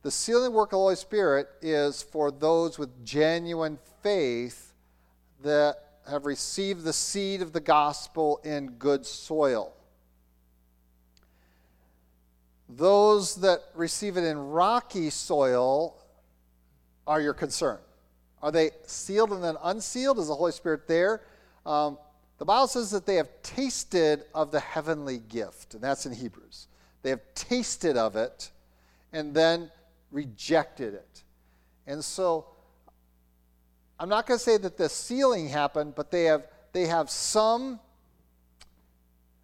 [0.03, 4.73] the sealing work of the Holy Spirit is for those with genuine faith
[5.43, 9.73] that have received the seed of the gospel in good soil.
[12.69, 15.97] Those that receive it in rocky soil
[17.07, 17.79] are your concern.
[18.43, 20.19] Are they sealed and then unsealed?
[20.19, 21.23] Is the Holy Spirit there?
[21.65, 21.99] Um,
[22.39, 26.69] the Bible says that they have tasted of the heavenly gift, and that's in Hebrews.
[27.03, 28.51] They have tasted of it
[29.13, 29.71] and then
[30.11, 31.23] rejected it.
[31.87, 32.47] And so
[34.05, 37.81] I'm not going to say that the sealing happened, but they have they have some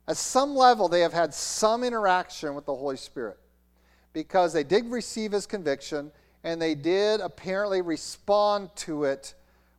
[0.06, 3.38] at some level they have had some interaction with the Holy Spirit
[4.12, 6.12] because they did receive his conviction
[6.44, 9.32] and they did apparently respond to it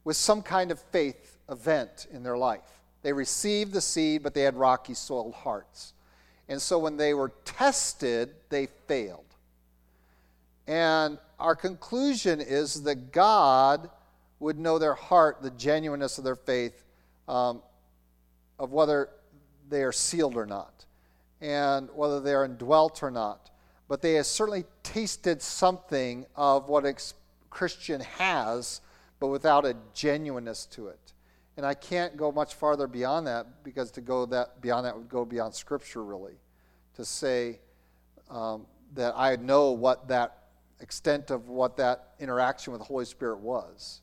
[0.03, 2.81] with some kind of faith event in their life.
[3.03, 5.93] They received the seed, but they had rocky soiled hearts.
[6.49, 9.35] And so when they were tested, they failed.
[10.65, 13.87] And our conclusion is that God
[14.41, 16.83] would know their heart, the genuineness of their faith,
[17.29, 17.61] um,
[18.59, 19.09] of whether
[19.69, 20.85] they are sealed or not,
[21.39, 23.51] and whether they are indwelt or not
[23.91, 26.95] but they have certainly tasted something of what a
[27.49, 28.79] Christian has,
[29.19, 31.11] but without a genuineness to it.
[31.57, 35.09] And I can't go much farther beyond that because to go that beyond that would
[35.09, 36.35] go beyond Scripture, really,
[36.93, 37.59] to say
[38.29, 40.37] um, that I know what that
[40.79, 43.99] extent of what that interaction with the Holy Spirit was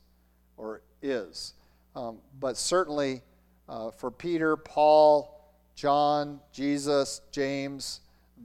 [0.59, 1.55] or is.
[1.97, 3.23] Um, but certainly
[3.69, 5.35] uh, for Peter, Paul,
[5.75, 8.01] John, Jesus, James,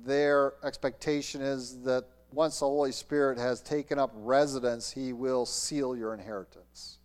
[0.06, 5.95] their expectation is that once the Holy Spirit has taken up residence, he will seal
[5.95, 6.97] your inheritance.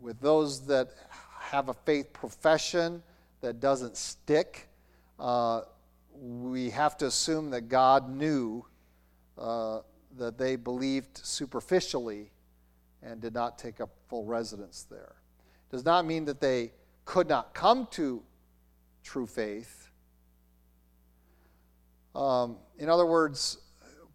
[0.00, 0.90] With those that
[1.40, 3.02] have a faith profession
[3.40, 4.68] that doesn't stick,
[5.18, 5.62] uh,
[6.14, 8.64] we have to assume that God knew
[9.38, 9.80] uh,
[10.16, 12.30] that they believed superficially
[13.06, 15.14] and did not take up full residence there.
[15.70, 16.72] Does not mean that they
[17.04, 18.22] could not come to
[19.02, 19.86] true faith
[22.16, 23.58] um, in other words,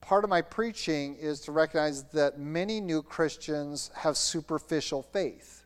[0.02, 5.66] part of my preaching is to recognize that many new Christians have superficial faith.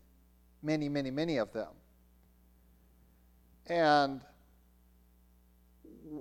[0.62, 1.70] Many, many, many of them.
[3.68, 4.22] And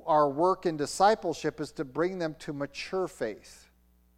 [0.07, 3.64] our work in discipleship is to bring them to mature faith.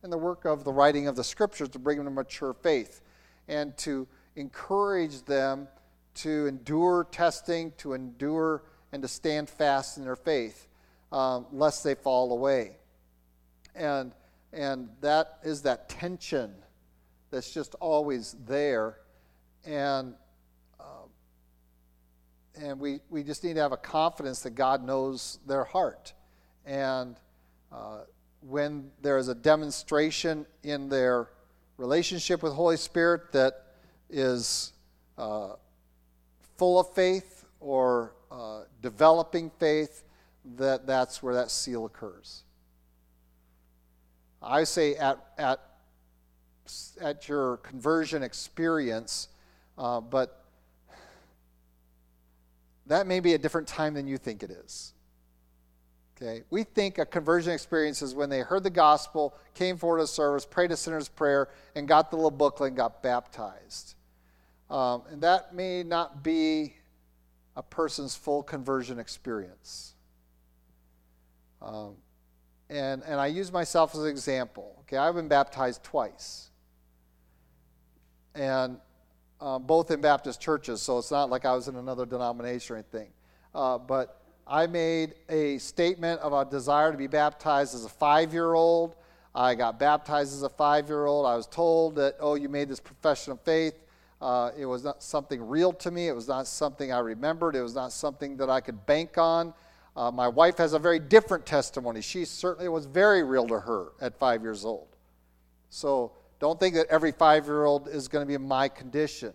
[0.07, 3.01] And the work of the writing of the scriptures to bring them to mature faith
[3.49, 5.67] and to encourage them
[6.15, 10.69] to endure testing, to endure and to stand fast in their faith
[11.11, 12.77] um, lest they fall away.
[13.75, 14.13] And,
[14.53, 16.55] and that is that tension
[17.33, 18.99] that's just always there.
[19.65, 20.15] And,
[20.79, 21.09] uh,
[22.55, 26.13] and we, we just need to have a confidence that God knows their heart.
[26.65, 27.17] And
[27.73, 28.03] uh,
[28.41, 31.29] when there is a demonstration in their
[31.77, 33.67] relationship with Holy Spirit that
[34.09, 34.73] is
[35.19, 35.55] uh,
[36.57, 40.05] full of faith or uh, developing faith,
[40.57, 42.45] that that's where that seal occurs.
[44.43, 45.61] I say at, at,
[47.01, 49.29] at your conversion experience,
[49.77, 50.45] uh, but
[52.87, 54.93] that may be a different time than you think it is.
[56.17, 56.43] Okay?
[56.51, 60.47] We think a conversion experience is when they heard the gospel, came forward to service,
[60.47, 63.95] prayed a sinner's prayer, and got the little booklet and got baptized.
[64.71, 66.75] Um, and that may not be
[67.55, 69.95] a person's full conversion experience.
[71.63, 71.97] Um,
[72.69, 74.75] and, and I use myself as an example.
[74.81, 76.51] Okay, I've been baptized twice.
[78.35, 78.79] And
[79.41, 82.79] um, both in Baptist churches, so it's not like I was in another denomination or
[82.79, 83.09] anything.
[83.55, 88.33] Uh, but I made a statement of a desire to be baptized as a five
[88.33, 88.95] year old.
[89.35, 91.27] I got baptized as a five year old.
[91.27, 93.75] I was told that, oh, you made this profession of faith.
[94.21, 96.07] Uh, it was not something real to me.
[96.07, 97.57] It was not something I remembered.
[97.57, 99.53] It was not something that I could bank on.
[99.97, 102.01] Uh, my wife has a very different testimony.
[102.01, 104.89] She certainly was very real to her at five years old.
[105.71, 109.33] So don't think that every five year old is going to be in my condition.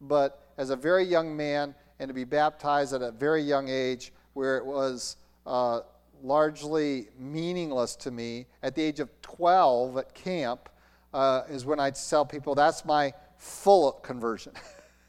[0.00, 4.12] But as a very young man, and to be baptized at a very young age,
[4.38, 5.16] where it was
[5.48, 5.80] uh,
[6.22, 8.46] largely meaningless to me.
[8.62, 10.68] At the age of 12 at camp
[11.12, 14.52] uh, is when I'd tell people that's my full conversion.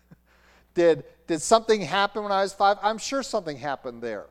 [0.74, 2.78] did, did something happen when I was five?
[2.82, 4.26] I'm sure something happened there.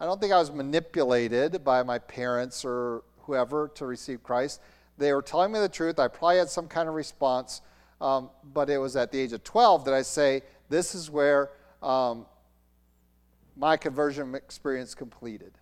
[0.00, 4.62] I don't think I was manipulated by my parents or whoever to receive Christ.
[4.96, 5.98] They were telling me the truth.
[5.98, 7.60] I probably had some kind of response,
[8.00, 11.50] um, but it was at the age of 12 that I say, This is where
[11.82, 12.24] um,
[13.60, 15.52] my conversion experience completed.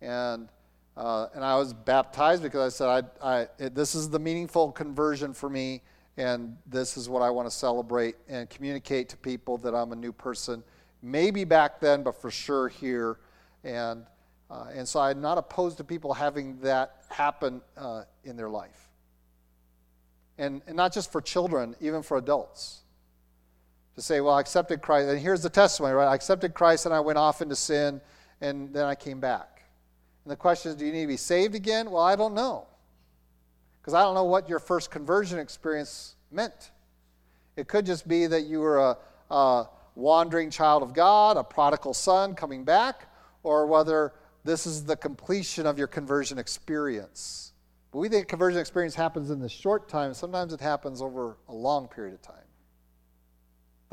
[0.00, 0.48] And,
[0.96, 4.70] uh, and I was baptized because I said, I, I, it, This is the meaningful
[4.70, 5.82] conversion for me,
[6.16, 9.96] and this is what I want to celebrate and communicate to people that I'm a
[9.96, 10.62] new person.
[11.02, 13.18] Maybe back then, but for sure here.
[13.64, 14.06] And,
[14.48, 18.90] uh, and so I'm not opposed to people having that happen uh, in their life.
[20.38, 22.83] And, and not just for children, even for adults
[23.94, 25.08] to say, well, I accepted Christ.
[25.08, 26.08] And here's the testimony, right?
[26.08, 28.00] I accepted Christ and I went off into sin
[28.40, 29.62] and then I came back.
[30.24, 31.90] And the question is, do you need to be saved again?
[31.90, 32.66] Well, I don't know.
[33.80, 36.70] Because I don't know what your first conversion experience meant.
[37.56, 38.96] It could just be that you were a,
[39.30, 43.06] a wandering child of God, a prodigal son coming back,
[43.42, 47.52] or whether this is the completion of your conversion experience.
[47.92, 50.14] But we think conversion experience happens in the short time.
[50.14, 52.44] Sometimes it happens over a long period of time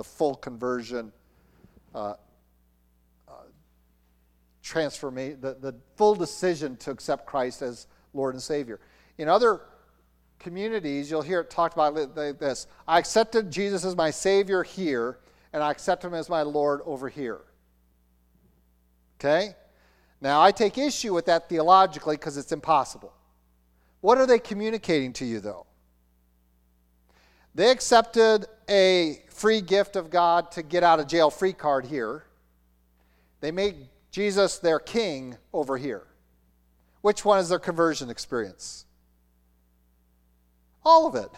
[0.01, 1.11] the full conversion,
[1.93, 2.15] uh,
[3.27, 3.33] uh,
[4.63, 7.85] transformation, the, the full decision to accept Christ as
[8.15, 8.79] Lord and Savior.
[9.19, 9.61] In other
[10.39, 15.19] communities, you'll hear it talked about like this I accepted Jesus as my Savior here,
[15.53, 17.41] and I accept Him as my Lord over here.
[19.19, 19.55] Okay?
[20.19, 23.13] Now, I take issue with that theologically because it's impossible.
[23.99, 25.67] What are they communicating to you, though?
[27.53, 32.23] They accepted a free gift of God to get out of jail free card here.
[33.41, 33.75] They made
[34.11, 36.03] Jesus their king over here.
[37.01, 38.85] Which one is their conversion experience?
[40.83, 41.29] All of it.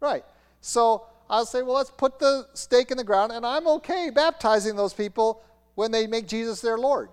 [0.00, 0.24] Right.
[0.60, 4.76] So I'll say, well, let's put the stake in the ground, and I'm okay baptizing
[4.76, 5.42] those people
[5.74, 7.10] when they make Jesus their Lord.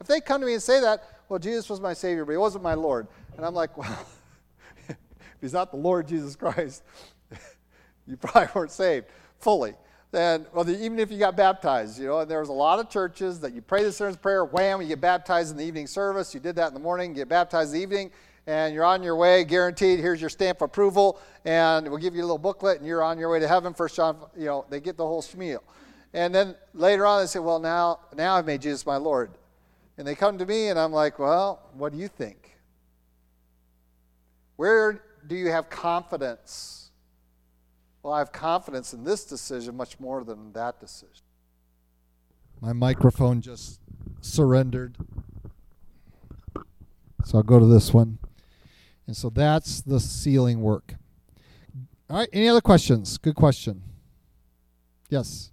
[0.00, 2.38] If they come to me and say that, well, Jesus was my Savior, but he
[2.38, 3.06] wasn't my Lord.
[3.36, 4.06] And I'm like, well,
[5.46, 6.82] he's not the Lord Jesus Christ,
[8.06, 9.06] you probably weren't saved
[9.38, 9.74] fully.
[10.10, 12.78] Then, well, the, even if you got baptized, you know, and there was a lot
[12.78, 15.86] of churches that you pray the sinner's prayer, wham, you get baptized in the evening
[15.86, 16.32] service.
[16.32, 18.10] You did that in the morning, get baptized in the evening,
[18.46, 20.00] and you're on your way, guaranteed.
[20.00, 23.18] Here's your stamp of approval, and we'll give you a little booklet, and you're on
[23.18, 23.74] your way to heaven.
[23.74, 25.60] First John, you know, they get the whole schmeal.
[26.14, 29.30] And then later on, they say, well, now, now I've made Jesus my Lord.
[29.98, 32.56] And they come to me, and I'm like, well, what do you think?
[34.56, 36.90] Where do you have confidence?
[38.02, 41.24] Well, I have confidence in this decision much more than that decision.
[42.60, 43.80] My microphone just
[44.20, 44.96] surrendered.
[47.24, 48.18] So I'll go to this one.
[49.06, 50.94] And so that's the sealing work.
[52.08, 53.18] All right, any other questions?
[53.18, 53.82] Good question.
[55.08, 55.50] Yes.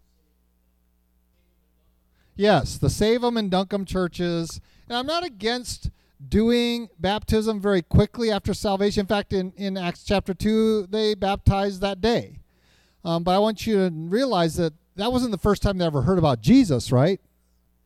[2.36, 4.62] Yes, the Save them and dunk them churches.
[4.88, 5.90] And I'm not against
[6.30, 9.02] doing baptism very quickly after salvation.
[9.02, 12.40] In fact, in, in Acts chapter 2, they baptized that day.
[13.04, 16.04] Um, but I want you to realize that that wasn't the first time they ever
[16.04, 17.20] heard about Jesus, right?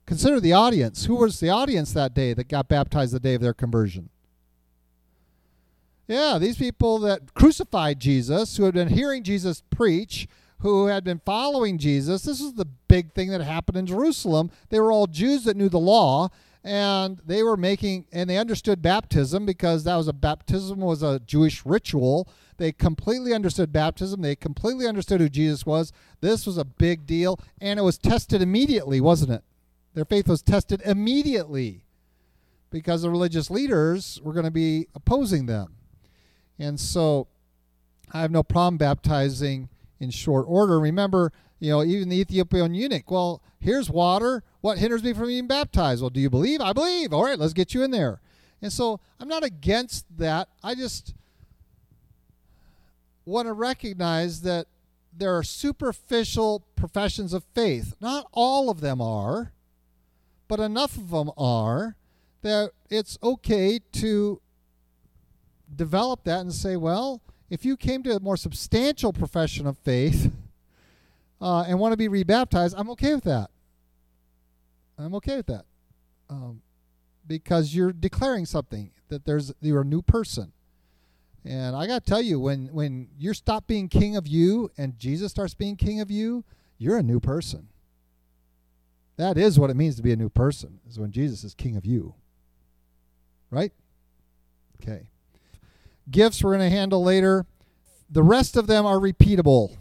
[0.06, 1.06] Consider the audience.
[1.06, 4.10] Who was the audience that day that got baptized the day of their conversion?
[6.08, 10.28] Yeah, these people that crucified Jesus, who had been hearing Jesus preach,
[10.60, 12.24] who had been following Jesus.
[12.24, 14.50] This is the big thing that happened in Jerusalem.
[14.70, 16.30] They were all Jews that knew the law,
[16.68, 21.22] and they were making and they understood baptism because that was a baptism was a
[21.22, 22.28] Jewish ritual.
[22.58, 24.22] They completely understood baptism.
[24.22, 25.94] They completely understood who Jesus was.
[26.20, 29.44] This was a big deal and it was tested immediately, wasn't it?
[29.94, 31.86] Their faith was tested immediately
[32.70, 35.78] because the religious leaders were going to be opposing them.
[36.60, 37.30] And so
[38.12, 39.70] I have no problem baptizing
[40.02, 40.82] in short order.
[40.82, 44.44] Remember, you know, even the Ethiopian eunuch, well, here's water.
[44.62, 46.02] What hinders me from being baptized?
[46.02, 46.62] Well, do you believe?
[46.62, 47.14] I believe.
[47.14, 48.20] All right, let's get you in there.
[48.62, 50.50] And so I'm not against that.
[50.64, 51.14] I just
[53.26, 54.68] want to recognize that
[55.16, 57.96] there are superficial professions of faith.
[58.00, 59.52] Not all of them are,
[60.48, 61.96] but enough of them are
[62.42, 64.40] that it's okay to
[65.76, 70.32] develop that and say, well, if you came to a more substantial profession of faith,
[71.42, 73.50] uh, and want to be rebaptized, I'm okay with that.
[74.98, 75.66] I'm okay with that.
[76.30, 76.62] Um,
[77.26, 80.54] because you're declaring something that there's you're a new person.
[81.46, 84.98] And I got to tell you, when when you stop being king of you and
[84.98, 86.44] Jesus starts being king of you,
[86.78, 87.70] you're a new person.
[89.18, 91.76] That is what it means to be a new person, is when Jesus is king
[91.76, 92.16] of you.
[93.50, 93.72] Right?
[94.82, 95.10] Okay.
[96.10, 97.46] Gifts we're going to handle later.
[98.10, 99.76] The rest of them are repeatable.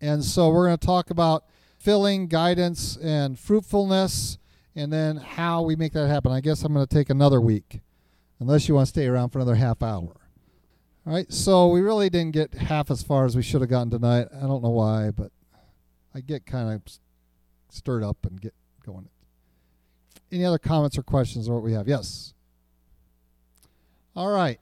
[0.00, 1.44] And so we're going to talk about
[1.78, 4.38] filling, guidance, and fruitfulness,
[4.74, 6.32] and then how we make that happen.
[6.32, 7.80] I guess I'm going to take another week,
[8.40, 10.14] unless you want to stay around for another half hour.
[11.06, 13.90] All right, so we really didn't get half as far as we should have gotten
[13.90, 14.26] tonight.
[14.34, 15.30] I don't know why, but
[16.14, 16.82] I get kind of
[17.70, 19.08] stirred up and get going.
[20.32, 21.86] Any other comments or questions or what we have?
[21.86, 22.34] Yes.
[24.16, 24.58] All right.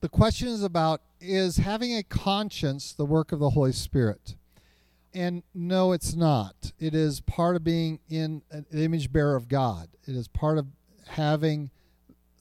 [0.00, 4.36] The question is about is having a conscience the work of the Holy Spirit?
[5.12, 6.72] And no, it's not.
[6.78, 9.88] It is part of being in an image bearer of God.
[10.06, 10.66] It is part of
[11.08, 11.70] having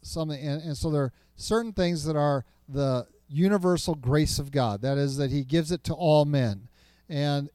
[0.02, 0.40] something.
[0.40, 4.82] And, and so there are certain things that are the universal grace of God.
[4.82, 6.68] That is, that He gives it to all men.
[7.08, 7.50] And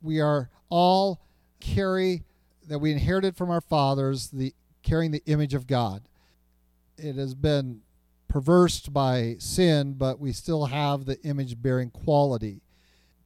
[0.00, 1.20] we are all
[1.60, 2.22] carry
[2.68, 6.02] that we inherited from our fathers, the carrying the image of God.
[6.96, 7.82] It has been
[8.32, 12.62] perversed by sin, but we still have the image bearing quality.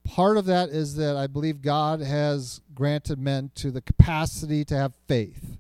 [0.03, 4.77] Part of that is that I believe God has granted men to the capacity to
[4.77, 5.59] have faith.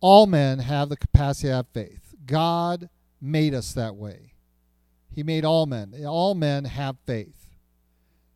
[0.00, 2.14] All men have the capacity to have faith.
[2.24, 2.88] God
[3.20, 4.32] made us that way.
[5.14, 5.92] He made all men.
[6.06, 7.50] All men have faith.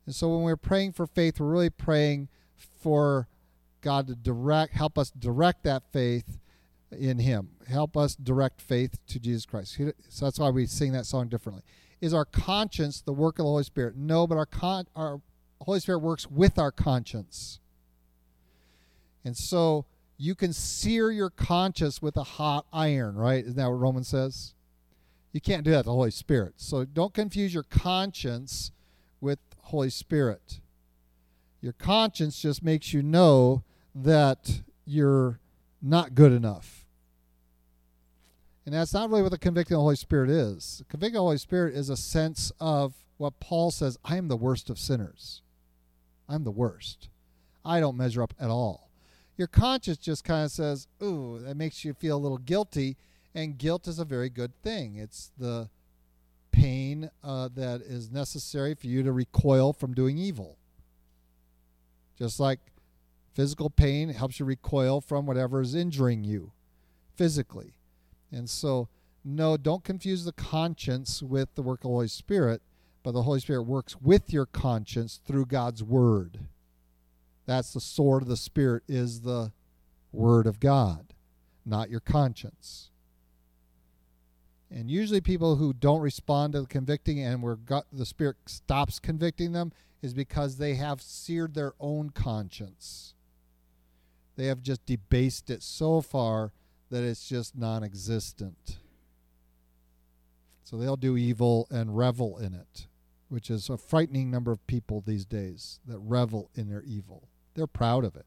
[0.05, 2.29] And so when we're praying for faith, we're really praying
[2.83, 3.27] for
[3.81, 6.39] God to direct, help us direct that faith
[6.91, 7.51] in Him.
[7.69, 9.81] Help us direct faith to Jesus Christ.
[10.09, 11.63] So that's why we sing that song differently.
[12.01, 13.97] Is our conscience the work of the Holy Spirit?
[13.97, 15.21] No, but our con- our
[15.61, 17.59] Holy Spirit works with our conscience.
[19.25, 19.87] And so
[20.17, 23.45] you can sear your conscience with a hot iron, right?
[23.45, 24.55] Isn't that what Romans says?
[25.33, 26.55] You can't do that the Holy Spirit.
[26.57, 28.73] So don't confuse your conscience
[29.21, 30.61] with Holy Spirit.
[31.61, 33.65] Your conscience just makes you know
[33.95, 35.41] that you're
[35.83, 36.78] not good enough.
[38.69, 40.77] And that's not really what the convicting of the Holy Spirit is.
[40.81, 44.29] The convicting of the Holy Spirit is a sense of what Paul says I am
[44.29, 45.41] the worst of sinners.
[46.29, 47.09] I'm the worst.
[47.65, 48.91] I don't measure up at all.
[49.39, 52.99] Your conscience just kind of says, ooh, that makes you feel a little guilty.
[53.35, 54.97] And guilt is a very good thing.
[54.97, 55.71] It's the
[56.53, 60.59] pain uh, that is necessary for you to recoil from doing evil.
[62.19, 62.61] Just like
[63.33, 66.53] physical pain helps you recoil from whatever is injuring you
[67.17, 67.73] physically.
[68.31, 68.89] And so,
[69.25, 72.63] no, don't confuse the conscience with the work of the Holy Spirit,
[73.03, 76.41] but the Holy Spirit works with your conscience through God's Word.
[77.47, 79.53] That's the sword of the Spirit, is the
[80.13, 81.15] Word of God,
[81.65, 82.91] not your conscience.
[84.71, 88.99] And usually, people who don't respond to the convicting and where God, the Spirit stops
[88.99, 89.73] convicting them
[90.03, 93.15] is because they have seared their own conscience.
[94.37, 96.53] They have just debased it so far
[96.91, 98.79] that it's just non existent.
[100.65, 102.89] So they'll do evil and revel in it,
[103.29, 107.29] which is a frightening number of people these days that revel in their evil.
[107.55, 108.27] They're proud of it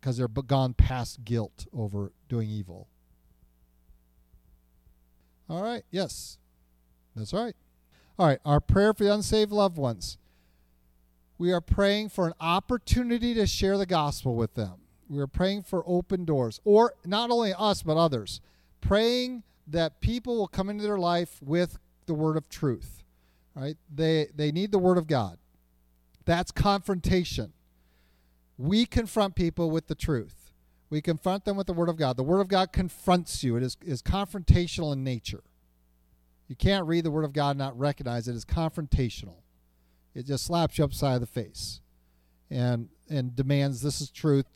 [0.00, 2.88] because they're gone past guilt over doing evil.
[5.48, 6.38] All right, yes,
[7.14, 7.54] that's right.
[8.18, 10.18] All right, our prayer for the unsaved loved ones.
[11.38, 14.83] We are praying for an opportunity to share the gospel with them.
[15.08, 18.40] We are praying for open doors, or not only us, but others.
[18.80, 23.02] Praying that people will come into their life with the word of truth.
[23.54, 23.76] Right?
[23.92, 25.38] They they need the word of God.
[26.24, 27.52] That's confrontation.
[28.56, 30.52] We confront people with the truth.
[30.90, 32.16] We confront them with the word of God.
[32.16, 33.56] The word of God confronts you.
[33.56, 35.42] It is, is confrontational in nature.
[36.46, 39.36] You can't read the word of God and not recognize it as confrontational.
[40.14, 41.80] It just slaps you upside the face
[42.50, 44.46] and and demands this is truth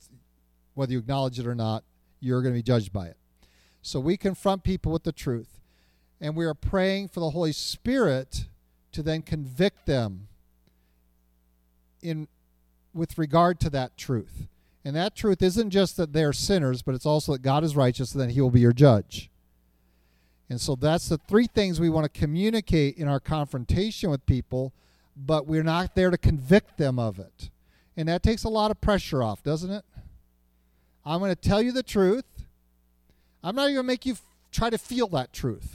[0.79, 1.83] whether you acknowledge it or not,
[2.20, 3.16] you're going to be judged by it.
[3.83, 5.61] So we confront people with the truth,
[6.20, 8.47] and we are praying for the Holy Spirit
[8.93, 10.29] to then convict them
[12.01, 12.29] in
[12.95, 14.47] with regard to that truth.
[14.85, 18.12] And that truth isn't just that they're sinners, but it's also that God is righteous
[18.12, 19.31] and that he will be your judge.
[20.49, 24.72] And so that's the three things we want to communicate in our confrontation with people,
[25.16, 27.51] but we're not there to convict them of it.
[27.97, 29.85] And that takes a lot of pressure off, doesn't it?
[31.09, 32.27] I'm going to tell you the truth.
[33.43, 35.75] I'm not even going to make you f- try to feel that truth.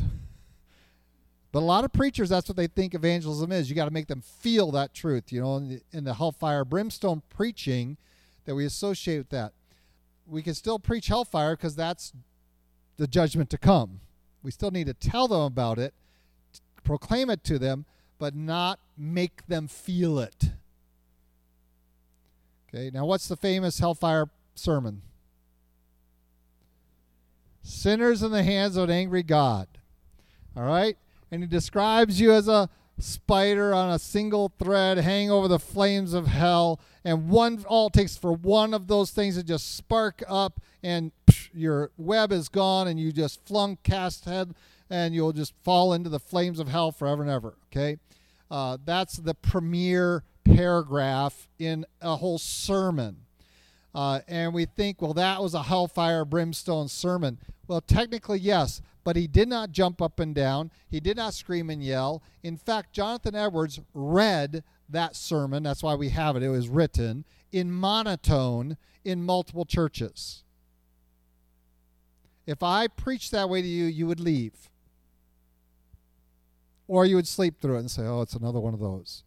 [1.52, 3.68] But a lot of preachers, that's what they think evangelism is.
[3.68, 6.64] You got to make them feel that truth, you know, in the, in the hellfire
[6.64, 7.98] brimstone preaching
[8.46, 9.54] that we associate with that.
[10.28, 12.14] We can still preach hellfire because that's
[12.98, 14.02] the judgment to come.
[14.44, 15.96] We still need to tell them about it,
[16.84, 17.86] proclaim it to them,
[18.20, 20.52] but not make them feel it.
[22.70, 25.02] Okay, now what's the famous hellfire sermon?
[27.64, 29.68] Sinners in the hands of an angry God.
[30.56, 30.98] All right?
[31.32, 36.14] And he describes you as a spider on a single thread hanging over the flames
[36.14, 36.80] of hell.
[37.04, 41.12] And one all it takes for one of those things to just spark up and
[41.26, 44.54] psh, your web is gone and you just flung cast head
[44.90, 47.56] and you'll just fall into the flames of hell forever and ever.
[47.72, 47.98] Okay?
[48.52, 53.23] Uh, that's the premier paragraph in a whole sermon.
[53.94, 57.38] Uh, and we think, well, that was a hellfire brimstone sermon.
[57.68, 60.72] Well, technically, yes, but he did not jump up and down.
[60.90, 62.24] He did not scream and yell.
[62.42, 65.64] In fact, Jonathan Edwards read that sermon.
[65.64, 66.44] That's why we have it.
[66.44, 70.44] It was written in monotone in multiple churches.
[72.46, 74.70] If I preached that way to you, you would leave.
[76.88, 79.24] Or you would sleep through it and say, oh, it's another one of those.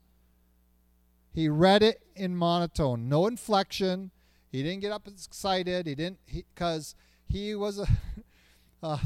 [1.33, 4.11] He read it in monotone, no inflection.
[4.57, 5.87] He didn't get up excited.
[5.87, 6.95] He didn't, because
[7.29, 7.87] he, he, was a,
[8.83, 8.99] uh,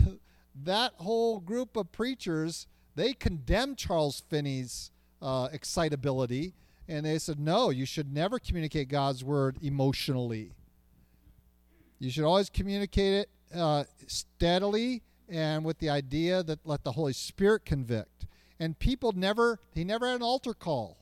[0.54, 6.54] that whole group of preachers, they condemned Charles Finney's uh, excitability.
[6.86, 10.52] And they said, no, you should never communicate God's word emotionally.
[11.98, 17.12] You should always communicate it uh, steadily and with the idea that let the Holy
[17.12, 18.26] Spirit convict.
[18.60, 20.99] And people never, he never had an altar call.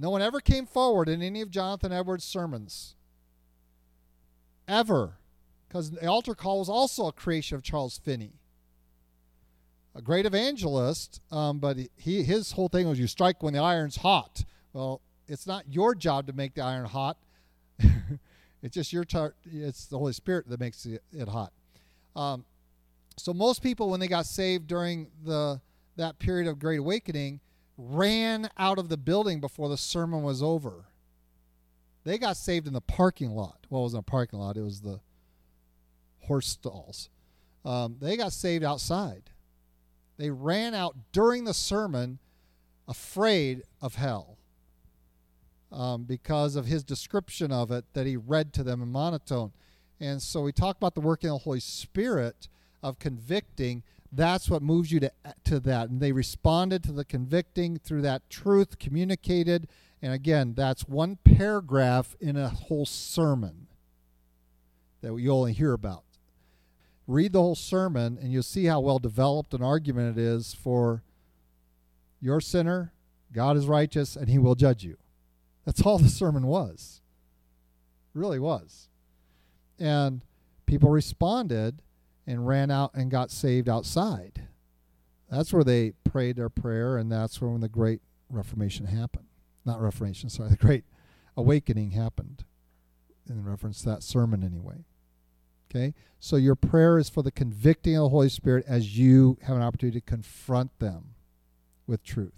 [0.00, 2.94] No one ever came forward in any of Jonathan Edwards' sermons.
[4.66, 5.18] Ever.
[5.68, 8.32] Because the altar call was also a creation of Charles Finney.
[9.94, 13.96] A great evangelist, um, but he his whole thing was you strike when the iron's
[13.96, 14.44] hot.
[14.72, 17.18] Well, it's not your job to make the iron hot.
[18.62, 21.52] it's just your tar- it's the Holy Spirit that makes it, hot.
[22.16, 22.44] Um,
[23.18, 25.60] so most people, when they got saved during the
[25.96, 27.40] that period of Great Awakening,
[27.80, 30.86] ran out of the building before the sermon was over.
[32.04, 33.66] They got saved in the parking lot.
[33.68, 35.00] Well, it wasn't a parking lot; it was the
[36.22, 37.08] horse stalls.
[37.64, 39.30] Um, they got saved outside.
[40.16, 42.18] They ran out during the sermon,
[42.86, 44.38] afraid of hell,
[45.72, 49.52] um, because of his description of it that he read to them in monotone.
[49.98, 52.48] And so we talk about the working of the Holy Spirit
[52.82, 53.82] of convicting,
[54.12, 55.12] that's what moves you to,
[55.44, 55.88] to that.
[55.88, 59.68] And they responded to the convicting through that truth communicated.
[60.02, 63.68] And again, that's one paragraph in a whole sermon
[65.00, 66.04] that you only hear about.
[67.06, 71.02] Read the whole sermon, and you'll see how well developed an argument it is for
[72.20, 72.92] your sinner,
[73.32, 74.96] God is righteous, and he will judge you.
[75.64, 77.00] That's all the sermon was.
[78.14, 78.88] Really was.
[79.78, 80.22] And
[80.66, 81.80] people responded
[82.30, 84.46] and ran out and got saved outside.
[85.28, 89.26] That's where they prayed their prayer, and that's when the Great Reformation happened.
[89.64, 90.84] Not Reformation, sorry, the Great
[91.36, 92.44] Awakening happened
[93.28, 94.84] in reference to that sermon, anyway.
[95.70, 95.94] Okay?
[96.20, 99.62] So your prayer is for the convicting of the Holy Spirit as you have an
[99.62, 101.14] opportunity to confront them
[101.86, 102.32] with truth.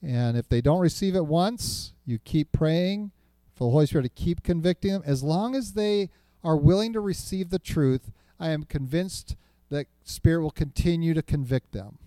[0.00, 3.10] And if they don't receive it once, you keep praying
[3.54, 5.02] for the Holy Spirit to keep convicting them.
[5.04, 6.10] As long as they
[6.42, 9.36] are willing to receive the truth, I am convinced
[9.70, 11.98] that Spirit will continue to convict them.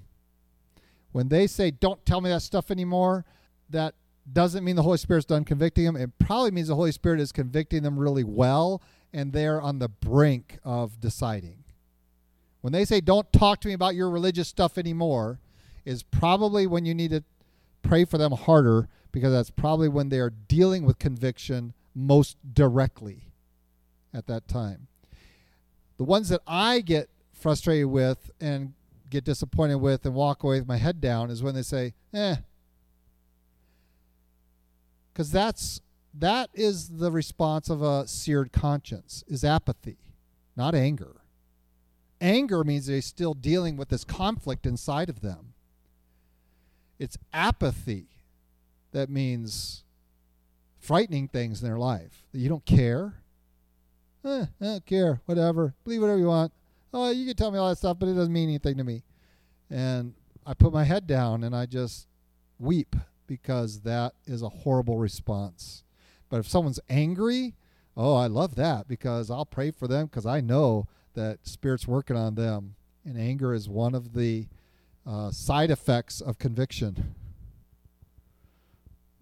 [1.11, 3.25] When they say, Don't tell me that stuff anymore,
[3.69, 3.95] that
[4.31, 5.95] doesn't mean the Holy Spirit's done convicting them.
[5.95, 8.81] It probably means the Holy Spirit is convicting them really well
[9.13, 11.63] and they're on the brink of deciding.
[12.61, 15.39] When they say, Don't talk to me about your religious stuff anymore,
[15.83, 17.23] is probably when you need to
[17.81, 23.30] pray for them harder because that's probably when they are dealing with conviction most directly
[24.13, 24.87] at that time.
[25.97, 28.73] The ones that I get frustrated with and
[29.09, 32.37] get disappointed with and walk away with my head down is when they say, eh.
[35.11, 35.81] Because that's
[36.13, 39.97] that is the response of a seared conscience, is apathy,
[40.55, 41.21] not anger.
[42.19, 45.53] Anger means they're still dealing with this conflict inside of them.
[46.99, 48.07] It's apathy
[48.91, 49.83] that means
[50.79, 52.23] frightening things in their life.
[52.31, 53.20] That you don't care
[54.25, 56.51] eh, I don't care, whatever, believe whatever you want.
[56.93, 59.03] Oh, you can tell me all that stuff, but it doesn't mean anything to me.
[59.69, 60.13] And
[60.45, 62.07] I put my head down and I just
[62.59, 62.95] weep
[63.27, 65.83] because that is a horrible response.
[66.29, 67.55] But if someone's angry,
[67.95, 72.17] oh, I love that because I'll pray for them because I know that Spirit's working
[72.17, 72.75] on them.
[73.05, 74.47] And anger is one of the
[75.07, 77.15] uh, side effects of conviction.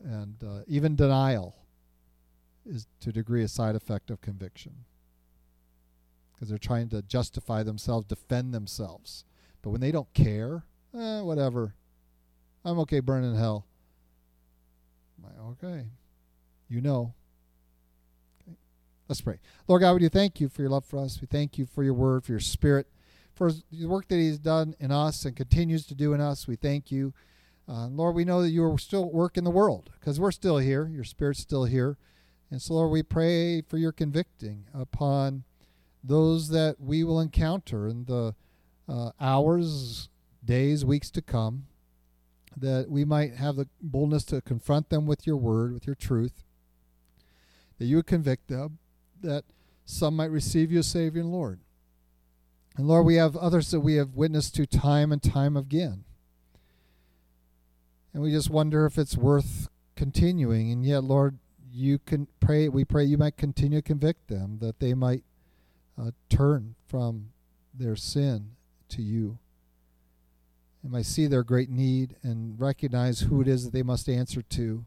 [0.04, 1.56] And uh, even denial
[2.66, 4.86] is to a degree a side effect of conviction
[6.40, 9.26] because they're trying to justify themselves, defend themselves.
[9.62, 10.64] But when they don't care,
[10.98, 11.76] eh, whatever.
[12.64, 13.66] I'm okay burning in hell.
[15.50, 15.88] Okay.
[16.70, 17.14] You know.
[18.42, 18.58] Okay.
[19.10, 19.40] Let's pray.
[19.68, 21.20] Lord God, we do thank you for your love for us.
[21.20, 22.88] We thank you for your word, for your spirit,
[23.34, 26.48] for the work that he's done in us and continues to do in us.
[26.48, 27.14] We thank you.
[27.68, 30.88] Uh, Lord, we know that you are still working the world because we're still here.
[30.88, 31.98] Your spirit's still here.
[32.50, 35.44] And so, Lord, we pray for your convicting upon
[36.04, 38.36] those that we will encounter in the
[38.88, 40.10] uh, hours,
[40.44, 41.66] days, weeks to come,
[42.58, 46.44] that we might have the boldness to confront them with your word, with your truth,
[47.78, 48.80] that you would convict them,
[49.22, 49.44] that
[49.86, 51.60] some might receive you as Savior and Lord.
[52.78, 56.06] And Lord, we have others that we have witnessed to time and time again.
[58.14, 60.72] And we just wonder if it's worth continuing.
[60.72, 61.38] And yet, Lord,
[61.72, 65.24] you can pray, we pray you might continue to convict them, that they might
[66.00, 67.30] uh, turn from
[67.74, 68.52] their sin
[68.90, 69.38] to you.
[70.82, 74.42] And might see their great need and recognize who it is that they must answer
[74.42, 74.86] to.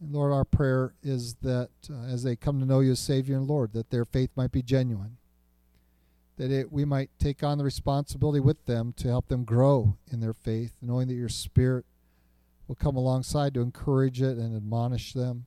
[0.00, 3.36] And Lord, our prayer is that uh, as they come to know you as Savior
[3.36, 5.16] and Lord, that their faith might be genuine.
[6.38, 10.20] That it, we might take on the responsibility with them to help them grow in
[10.20, 11.84] their faith, knowing that your Spirit
[12.66, 15.44] will come alongside to encourage it and admonish them.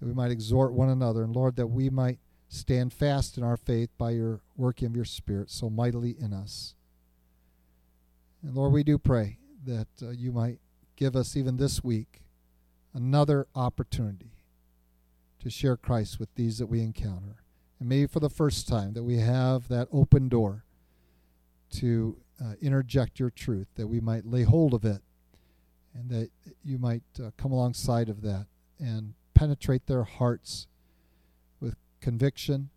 [0.00, 1.22] That we might exhort one another.
[1.22, 2.18] And Lord, that we might
[2.52, 6.74] stand fast in our faith by your working of your Spirit so mightily in us.
[8.42, 10.58] And Lord, we do pray that uh, you might
[10.96, 12.20] give us even this week
[12.92, 14.32] another opportunity
[15.40, 17.42] to share Christ with these that we encounter.
[17.80, 20.64] And maybe for the first time that we have that open door
[21.78, 25.00] to uh, interject your truth, that we might lay hold of it,
[25.94, 26.30] and that
[26.62, 28.46] you might uh, come alongside of that
[28.78, 30.66] and penetrate their hearts
[32.02, 32.68] conviction,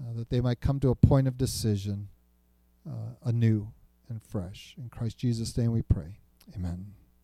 [0.00, 2.08] uh, that they might come to a point of decision
[2.88, 3.68] uh, anew
[4.08, 4.74] and fresh.
[4.76, 6.18] In Christ Jesus' name we pray.
[6.56, 6.94] Amen.